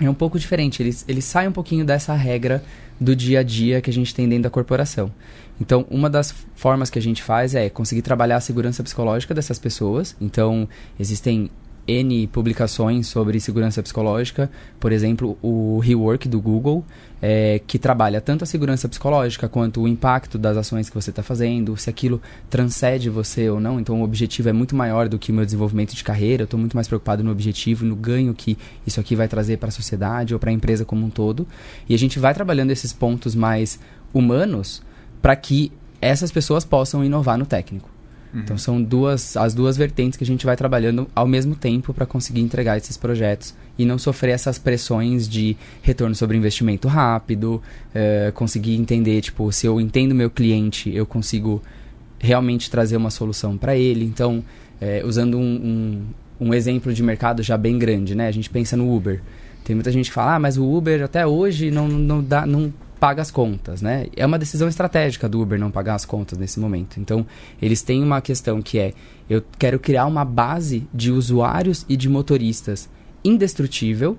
[0.00, 0.82] é um pouco diferente.
[0.82, 2.64] Ele, ele sai um pouquinho dessa regra
[2.98, 5.12] do dia a dia que a gente tem dentro da corporação.
[5.60, 9.58] Então, uma das formas que a gente faz é conseguir trabalhar a segurança psicológica dessas
[9.58, 10.16] pessoas.
[10.20, 11.50] Então, existem
[11.86, 14.50] N publicações sobre segurança psicológica,
[14.80, 16.84] por exemplo, o Rework do Google,
[17.20, 21.22] é, que trabalha tanto a segurança psicológica quanto o impacto das ações que você está
[21.22, 23.78] fazendo, se aquilo transcende você ou não.
[23.78, 26.58] Então, o objetivo é muito maior do que o meu desenvolvimento de carreira, eu estou
[26.58, 28.56] muito mais preocupado no objetivo, no ganho que
[28.86, 31.46] isso aqui vai trazer para a sociedade ou para a empresa como um todo.
[31.88, 33.78] E a gente vai trabalhando esses pontos mais
[34.12, 34.82] humanos
[35.24, 35.72] para que
[36.02, 37.88] essas pessoas possam inovar no técnico.
[38.34, 38.40] Uhum.
[38.40, 42.04] Então são duas as duas vertentes que a gente vai trabalhando ao mesmo tempo para
[42.04, 47.62] conseguir entregar esses projetos e não sofrer essas pressões de retorno sobre investimento rápido,
[47.94, 51.62] uh, conseguir entender tipo se eu entendo meu cliente eu consigo
[52.18, 54.04] realmente trazer uma solução para ele.
[54.04, 54.44] Então
[54.82, 56.02] uh, usando um,
[56.38, 58.28] um, um exemplo de mercado já bem grande, né?
[58.28, 59.22] A gente pensa no Uber.
[59.64, 62.70] Tem muita gente que fala, ah, mas o Uber até hoje não, não, dá, não
[63.04, 64.06] paga as contas, né?
[64.16, 66.98] É uma decisão estratégica do Uber não pagar as contas nesse momento.
[66.98, 67.26] Então,
[67.60, 68.94] eles têm uma questão que é:
[69.28, 72.88] eu quero criar uma base de usuários e de motoristas
[73.22, 74.16] indestrutível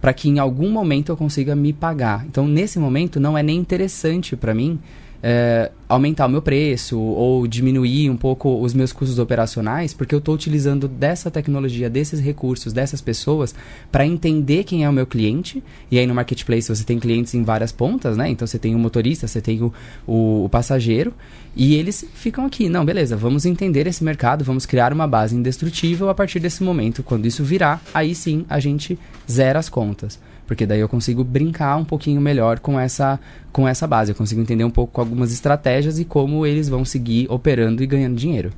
[0.00, 2.24] para que em algum momento eu consiga me pagar.
[2.24, 4.78] Então, nesse momento, não é nem interessante para mim
[5.22, 10.18] é, aumentar o meu preço ou diminuir um pouco os meus custos operacionais, porque eu
[10.18, 13.54] estou utilizando dessa tecnologia, desses recursos, dessas pessoas,
[13.90, 15.62] para entender quem é o meu cliente.
[15.90, 18.30] E aí no marketplace você tem clientes em várias pontas, né?
[18.30, 19.72] Então você tem o motorista, você tem o,
[20.06, 21.12] o, o passageiro,
[21.54, 22.68] e eles ficam aqui.
[22.68, 27.02] Não, beleza, vamos entender esse mercado, vamos criar uma base indestrutível a partir desse momento.
[27.02, 28.98] Quando isso virar, aí sim a gente
[29.28, 30.18] zera as contas
[30.50, 33.20] porque daí eu consigo brincar um pouquinho melhor com essa,
[33.52, 34.10] com essa base.
[34.10, 37.86] Eu consigo entender um pouco com algumas estratégias e como eles vão seguir operando e
[37.86, 38.50] ganhando dinheiro.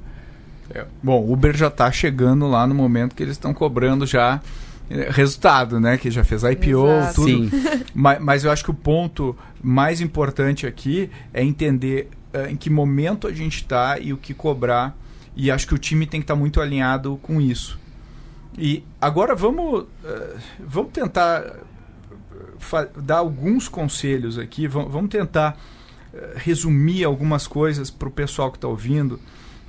[0.75, 0.87] É.
[1.03, 4.41] Bom, o Uber já está chegando lá no momento que eles estão cobrando já
[4.89, 5.99] eh, resultado, né?
[5.99, 7.15] Que já fez IPO, Exato.
[7.15, 7.51] tudo.
[7.51, 7.51] Sim.
[7.95, 12.71] Mas, mas, eu acho que o ponto mais importante aqui é entender uh, em que
[12.71, 14.97] momento a gente está e o que cobrar.
[15.37, 17.79] E acho que o time tem que estar tá muito alinhado com isso.
[18.57, 19.87] E agora vamos, uh,
[20.59, 21.45] vamos tentar
[22.97, 25.59] dar alguns conselhos aqui, vamos tentar
[26.15, 29.19] eh, resumir algumas coisas para o pessoal que está ouvindo.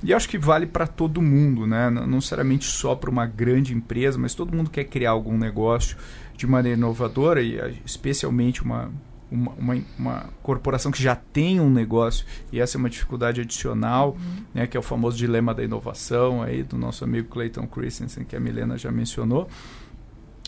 [0.02, 1.88] E acho que vale para todo mundo, né?
[1.88, 5.96] não necessariamente só para uma grande empresa, mas todo mundo quer criar algum negócio
[6.36, 8.90] de maneira inovadora e eh, especialmente uma,
[9.30, 14.10] uma, uma, uma, corporação que já tem um negócio e essa é uma dificuldade adicional,
[14.10, 14.44] uhum.
[14.52, 18.36] né, que é o famoso dilema da inovação aí do nosso amigo Clayton Christensen, que
[18.36, 19.48] a Milena já mencionou.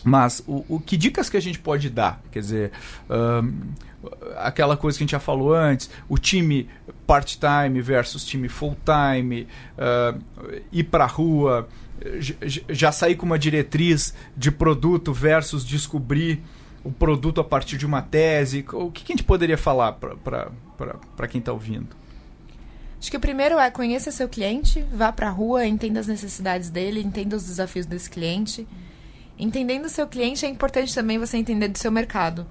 [0.07, 2.21] Mas o, o, que dicas que a gente pode dar?
[2.31, 2.71] Quer dizer,
[3.09, 3.53] um,
[4.37, 6.69] aquela coisa que a gente já falou antes, o time
[7.05, 9.45] part-time versus time full-time,
[9.77, 10.17] uh,
[10.71, 11.67] ir para a rua,
[12.69, 16.41] já sair com uma diretriz de produto versus descobrir
[16.85, 18.65] o produto a partir de uma tese.
[18.71, 21.89] O que, que a gente poderia falar para quem está ouvindo?
[22.97, 26.69] Acho que o primeiro é conheça seu cliente, vá para a rua, entenda as necessidades
[26.69, 28.65] dele, entenda os desafios desse cliente.
[29.37, 32.45] Entendendo o seu cliente, é importante também você entender do seu mercado.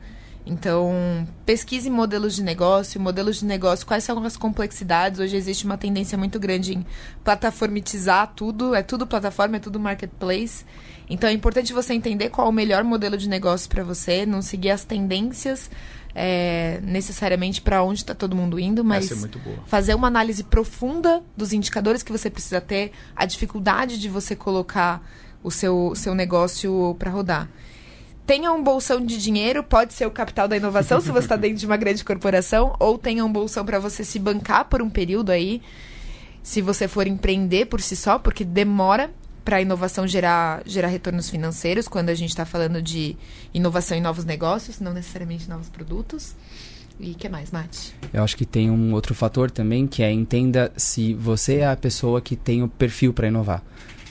[0.47, 5.19] Então, pesquise modelos de negócio, modelos de negócio, quais são as complexidades.
[5.19, 6.87] Hoje existe uma tendência muito grande em
[7.25, 10.65] plataformitizar tudo, é tudo plataforma, é tudo marketplace.
[11.11, 14.41] Então, é importante você entender qual é o melhor modelo de negócio para você, não
[14.41, 15.69] seguir as tendências
[16.15, 19.29] é, necessariamente para onde está todo mundo indo, mas é
[19.67, 25.03] fazer uma análise profunda dos indicadores que você precisa ter, a dificuldade de você colocar
[25.47, 27.49] o seu, seu negócio para rodar.
[28.27, 31.59] Tenha um bolsão de dinheiro, pode ser o capital da inovação, se você está dentro
[31.59, 35.31] de uma grande corporação, ou tenha um bolsão para você se bancar por um período
[35.31, 35.63] aí,
[36.43, 39.13] se você for empreender por si só, porque demora
[39.45, 43.17] para a inovação gerar, gerar retornos financeiros, quando a gente está falando de
[43.55, 46.35] inovação em novos negócios, não necessariamente novos produtos.
[46.99, 47.95] E que mais, Mate?
[48.13, 51.77] Eu acho que tem um outro fator também, que é entenda se você é a
[51.77, 53.63] pessoa que tem o perfil para inovar.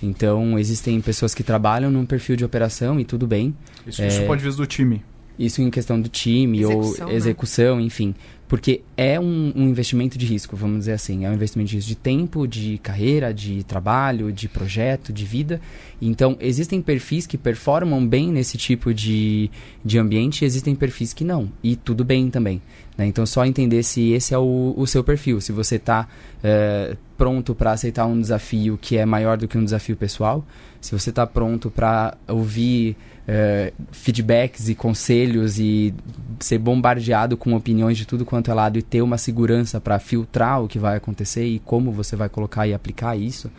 [0.02, 3.56] Então, existem pessoas que trabalham num perfil de operação e tudo bem.
[3.86, 5.04] Isso, é, isso pode vir do time.
[5.38, 7.84] Isso em questão do time execução, ou execução, né?
[7.84, 8.16] enfim.
[8.48, 11.26] Porque é um, um, investimento de risco, vamos dizer assim.
[11.26, 15.60] É um investimento de risco de tempo, de carreira, de trabalho, de projeto, de vida.
[16.02, 19.50] Então, existem perfis que performam bem nesse tipo de,
[19.84, 21.52] de ambiente e existem perfis que não.
[21.64, 22.62] E tudo bem também.
[22.98, 23.06] Né?
[23.06, 25.42] Então, só entender se esse é o, o seu perfil.
[25.42, 26.08] Se você está
[26.44, 30.46] é, eh, pronto para aceitar um desafio que é maior do que um desafio pessoal.
[30.82, 32.96] Se você está pronto para ouvir
[33.28, 35.94] é, feedbacks e conselhos e
[36.40, 40.62] ser bombardeado com opiniões de tudo quanto é lado e ter uma segurança para filtrar
[40.62, 43.52] o que vai acontecer e como você vai colocar e aplicar isso.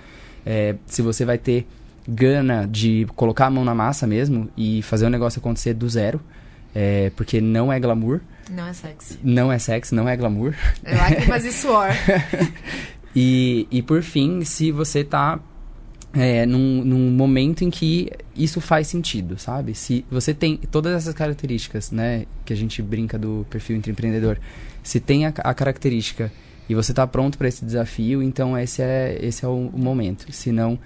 [0.44, 1.66] É, se você vai ter
[2.08, 6.20] gana de colocar a mão na massa mesmo e fazer o negócio acontecer do zero,
[7.16, 8.20] porque não é glamour.
[8.50, 9.18] Não é sexy.
[9.22, 10.54] Não é sexy, não é glamour.
[10.84, 11.88] É lágrimas e suor.
[13.14, 15.40] e, e por fim, se você está
[16.14, 19.74] é, num, num, momento em que isso faz sentido, sabe?
[19.74, 24.38] Se você tem todas essas características, né, que a gente brinca do perfil entre empreendedor,
[24.82, 26.32] se tem a, a característica
[26.68, 30.32] e você está pronto para esse desafio, então esse é esse é o, o, momento.
[30.32, 30.78] Se não,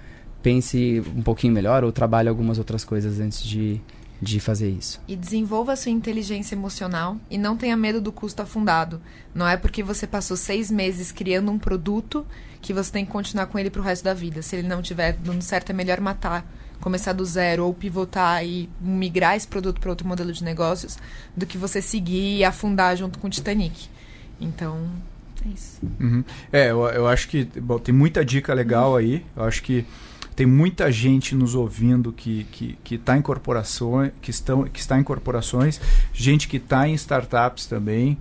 [0.43, 3.79] pense um pouquinho melhor ou trabalhe algumas outras coisas antes de
[4.21, 5.01] de fazer isso.
[5.07, 9.01] E desenvolva a sua inteligência emocional e não tenha medo do custo afundado.
[9.33, 12.25] Não é porque você passou seis meses criando um produto
[12.61, 14.43] que você tem que continuar com ele pro resto da vida.
[14.43, 16.45] Se ele não tiver dando certo, é melhor matar,
[16.79, 20.99] começar do zero ou pivotar e migrar esse produto para outro modelo de negócios
[21.35, 23.89] do que você seguir e afundar junto com o Titanic.
[24.39, 24.87] Então,
[25.43, 25.79] é isso.
[25.99, 26.23] Uhum.
[26.51, 29.25] É, eu, eu acho que bom, tem muita dica legal aí.
[29.35, 29.83] Eu acho que
[30.35, 34.99] tem muita gente nos ouvindo que que que está em corporações, que estão que está
[34.99, 35.79] em corporações,
[36.13, 38.17] gente que está em startups também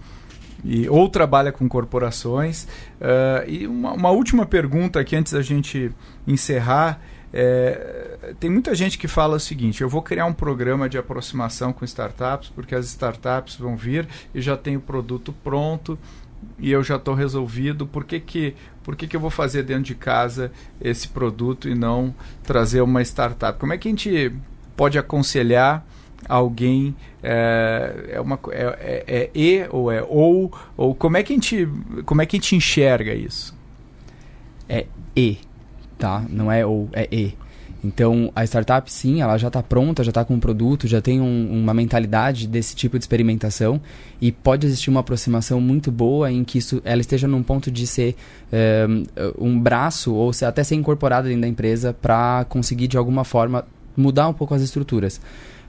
[0.64, 2.64] e ou trabalha com corporações.
[3.00, 5.90] Uh, e uma, uma, última pergunta aqui antes da gente
[6.26, 7.00] encerrar.
[7.32, 11.72] É, tem muita gente que fala o seguinte: eu vou criar um programa de aproximação
[11.72, 15.96] com startups, porque as startups vão vir e já tem o produto pronto
[16.59, 17.86] e eu já estou resolvido.
[17.86, 21.74] Por que, que, por que, que eu vou fazer dentro de casa esse produto e
[21.74, 23.59] não trazer uma startup?
[23.59, 24.32] Como é que a gente
[24.76, 25.84] pode aconselhar
[26.28, 26.95] alguém?
[27.22, 30.53] É, é, uma, é, é, é e ou é ou?
[30.76, 31.68] Ou como é, que a gente,
[32.05, 33.59] como é que a gente enxerga isso?
[34.68, 34.86] É
[35.16, 35.38] e,
[35.99, 36.24] tá?
[36.28, 37.36] Não é ou, é e.
[37.82, 41.20] Então, a startup, sim, ela já está pronta, já está com um produto, já tem
[41.20, 43.80] um, uma mentalidade desse tipo de experimentação
[44.20, 47.86] e pode existir uma aproximação muito boa em que isso, ela esteja num ponto de
[47.86, 48.16] ser
[49.38, 53.66] um, um braço ou até ser incorporada dentro da empresa para conseguir, de alguma forma,
[53.96, 55.20] mudar um pouco as estruturas.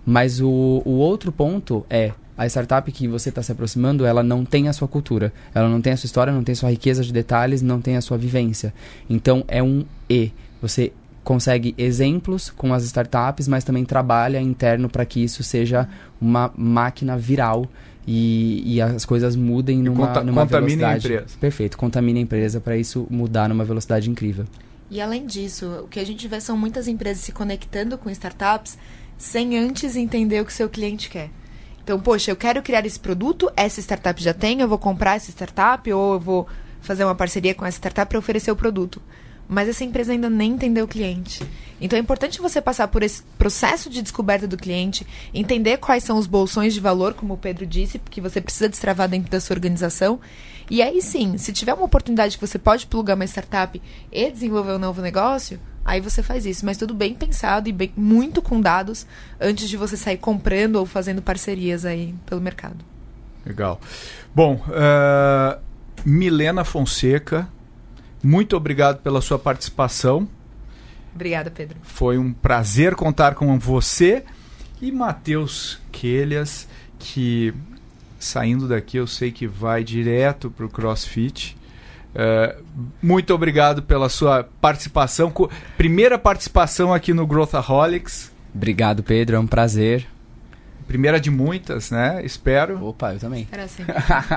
[0.06, 4.44] Mas o, o outro ponto é a startup que você está se aproximando, ela não
[4.44, 7.04] tem a sua cultura, ela não tem a sua história, não tem a sua riqueza
[7.04, 8.74] de detalhes, não tem a sua vivência.
[9.10, 10.32] Então é um E.
[10.62, 10.92] Você
[11.24, 15.88] consegue exemplos com as startups, mas também trabalha interno para que isso seja
[16.20, 17.66] uma máquina viral
[18.08, 21.08] e, e as coisas mudem numa, conta, numa velocidade.
[21.08, 21.38] A empresa.
[21.40, 24.46] Perfeito, contamine a empresa para isso mudar numa velocidade incrível.
[24.90, 28.78] E além disso, o que a gente vê são muitas empresas se conectando com startups
[29.18, 31.30] sem antes entender o que seu cliente quer.
[31.84, 35.32] Então, poxa, eu quero criar esse produto, essa startup já tem, eu vou comprar essa
[35.32, 36.48] startup ou eu vou
[36.82, 39.02] fazer uma parceria com essa startup para oferecer o produto
[39.52, 41.44] mas essa empresa ainda nem entendeu o cliente.
[41.82, 46.18] Então é importante você passar por esse processo de descoberta do cliente, entender quais são
[46.18, 49.56] os bolsões de valor, como o Pedro disse, porque você precisa destravar dentro da sua
[49.56, 50.22] organização.
[50.70, 54.72] E aí sim, se tiver uma oportunidade que você pode plugar uma startup e desenvolver
[54.72, 56.66] um novo negócio, aí você faz isso.
[56.66, 59.06] Mas tudo bem pensado e bem, muito com dados
[59.38, 62.86] antes de você sair comprando ou fazendo parcerias aí pelo mercado.
[63.46, 63.82] Legal.
[64.34, 65.60] Bom, uh,
[66.06, 67.50] Milena Fonseca,
[68.24, 70.28] muito obrigado pela sua participação.
[71.14, 71.78] Obrigada, Pedro.
[71.82, 74.24] Foi um prazer contar com você
[74.82, 76.68] e Matheus Quelhas,
[76.98, 77.54] que
[78.20, 81.58] saindo daqui eu sei que vai direto para o CrossFit.
[82.14, 82.64] Uh,
[83.02, 85.34] muito obrigado pela sua participação.
[85.78, 88.32] Primeira participação aqui no Growthaholics.
[88.54, 89.38] Obrigado, Pedro.
[89.38, 90.08] É um prazer
[90.92, 92.22] primeira de muitas, né?
[92.26, 92.84] Espero.
[92.84, 93.44] Opa, eu também.
[93.44, 93.84] Espero assim.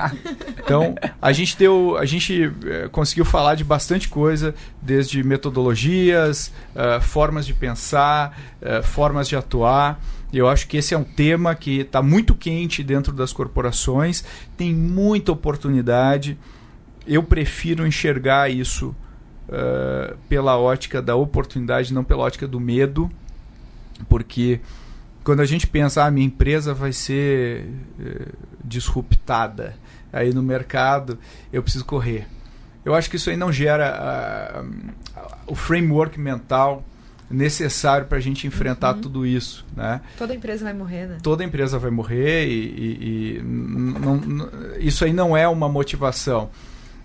[0.57, 7.01] então, a gente deu, a gente eh, conseguiu falar de bastante coisa, desde metodologias, uh,
[7.01, 9.99] formas de pensar, uh, formas de atuar.
[10.31, 14.23] Eu acho que esse é um tema que está muito quente dentro das corporações,
[14.55, 16.37] tem muita oportunidade.
[17.05, 18.95] Eu prefiro enxergar isso
[19.49, 23.11] uh, pela ótica da oportunidade, não pela ótica do medo,
[24.07, 24.61] porque
[25.25, 27.67] quando a gente pensa, ah, minha empresa vai ser
[27.99, 28.27] eh,
[28.63, 29.75] disruptada
[30.13, 31.17] aí no mercado,
[31.51, 32.27] eu preciso correr.
[32.85, 34.93] Eu acho que isso aí não gera uh,
[35.47, 36.85] o framework mental
[37.27, 39.01] necessário para a gente enfrentar uhum.
[39.01, 39.99] tudo isso, né?
[40.15, 41.17] Toda empresa vai morrer, né?
[41.23, 46.51] Toda empresa vai morrer e, e, e não, não, isso aí não é uma motivação.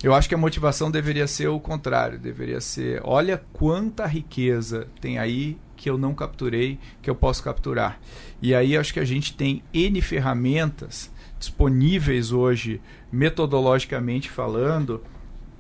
[0.03, 5.19] Eu acho que a motivação deveria ser o contrário, deveria ser, olha quanta riqueza tem
[5.19, 8.01] aí que eu não capturei, que eu posso capturar.
[8.41, 12.81] E aí acho que a gente tem N ferramentas disponíveis hoje,
[13.13, 15.03] metodologicamente falando,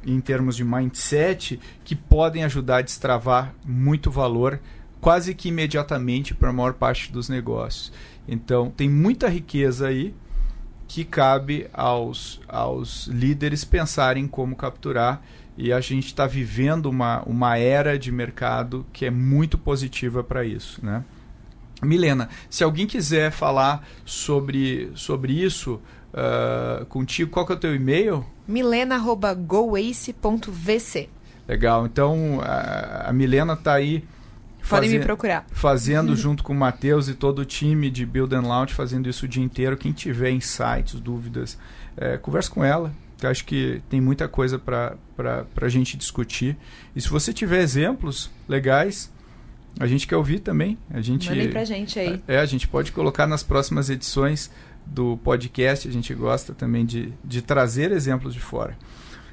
[0.07, 4.59] em termos de mindset, que podem ajudar a destravar muito valor
[5.01, 7.93] quase que imediatamente para a maior parte dos negócios.
[8.28, 10.14] Então, tem muita riqueza aí
[10.91, 15.22] que cabe aos, aos líderes pensarem como capturar
[15.57, 20.45] e a gente está vivendo uma, uma era de mercado que é muito positiva para
[20.45, 20.84] isso.
[20.84, 21.05] Né?
[21.80, 25.80] Milena, se alguém quiser falar sobre, sobre isso
[26.12, 28.26] uh, contigo, qual que é o teu e-mail?
[28.49, 31.09] milena.goace.vc
[31.47, 34.03] Legal, então a, a Milena está aí
[34.68, 35.46] Podem me procurar.
[35.50, 39.24] Fazendo junto com o Matheus e todo o time de Build and Launch, fazendo isso
[39.24, 39.76] o dia inteiro.
[39.76, 41.58] Quem tiver insights, dúvidas,
[41.96, 44.96] é, converse com ela que acho que tem muita coisa para
[45.61, 46.56] a gente discutir.
[46.96, 49.12] E se você tiver exemplos legais,
[49.78, 50.76] A gente quer ouvir também.
[50.90, 52.22] A gente, Mandem pra gente aí.
[52.26, 54.50] É, a gente pode colocar nas próximas edições
[54.84, 55.86] do podcast.
[55.86, 58.76] A gente gosta também de, de trazer exemplos de fora.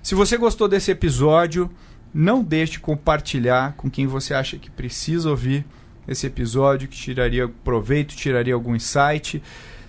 [0.03, 1.69] Se você gostou desse episódio,
[2.17, 5.63] não deixe de compartilhar com quem você acha que precisa ouvir
[6.07, 9.43] esse episódio, que tiraria proveito, tiraria algum insight.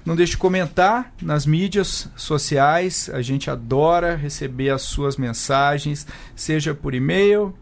[0.04, 3.08] Não deixe de comentar nas mídias sociais.
[3.14, 6.06] A gente adora receber as suas mensagens,
[6.36, 7.56] seja por e-mail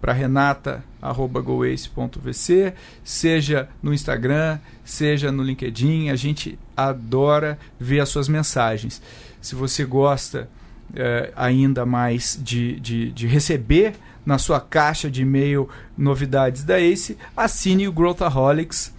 [0.00, 6.10] para renata@goace.vc, seja no Instagram, seja no LinkedIn.
[6.10, 9.00] A gente adora ver as suas mensagens.
[9.40, 10.48] Se você gosta
[10.94, 17.16] eh, ainda mais de, de, de receber na sua caixa de e-mail novidades da ACE,
[17.36, 18.92] assine o Growthaholics.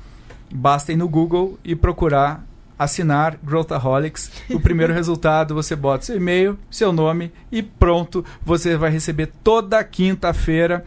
[0.53, 2.45] Basta ir no Google e procurar
[2.77, 4.31] assinar Growthaholics.
[4.49, 9.83] O primeiro resultado, você bota seu e-mail, seu nome e pronto, você vai receber toda
[9.83, 10.83] quinta-feira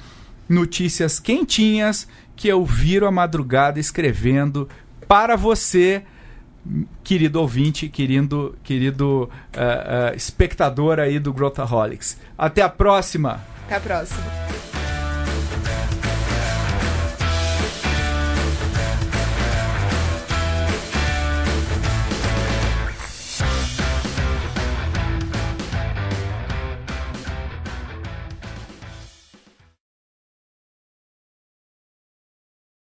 [0.49, 4.69] notícias quentinhas que eu viro a madrugada escrevendo
[5.07, 6.03] para você,
[7.03, 12.19] querido ouvinte, querido, querido uh, uh, espectador aí do Growthaholics.
[12.37, 13.41] Até a próxima!
[13.67, 14.74] Até a próxima.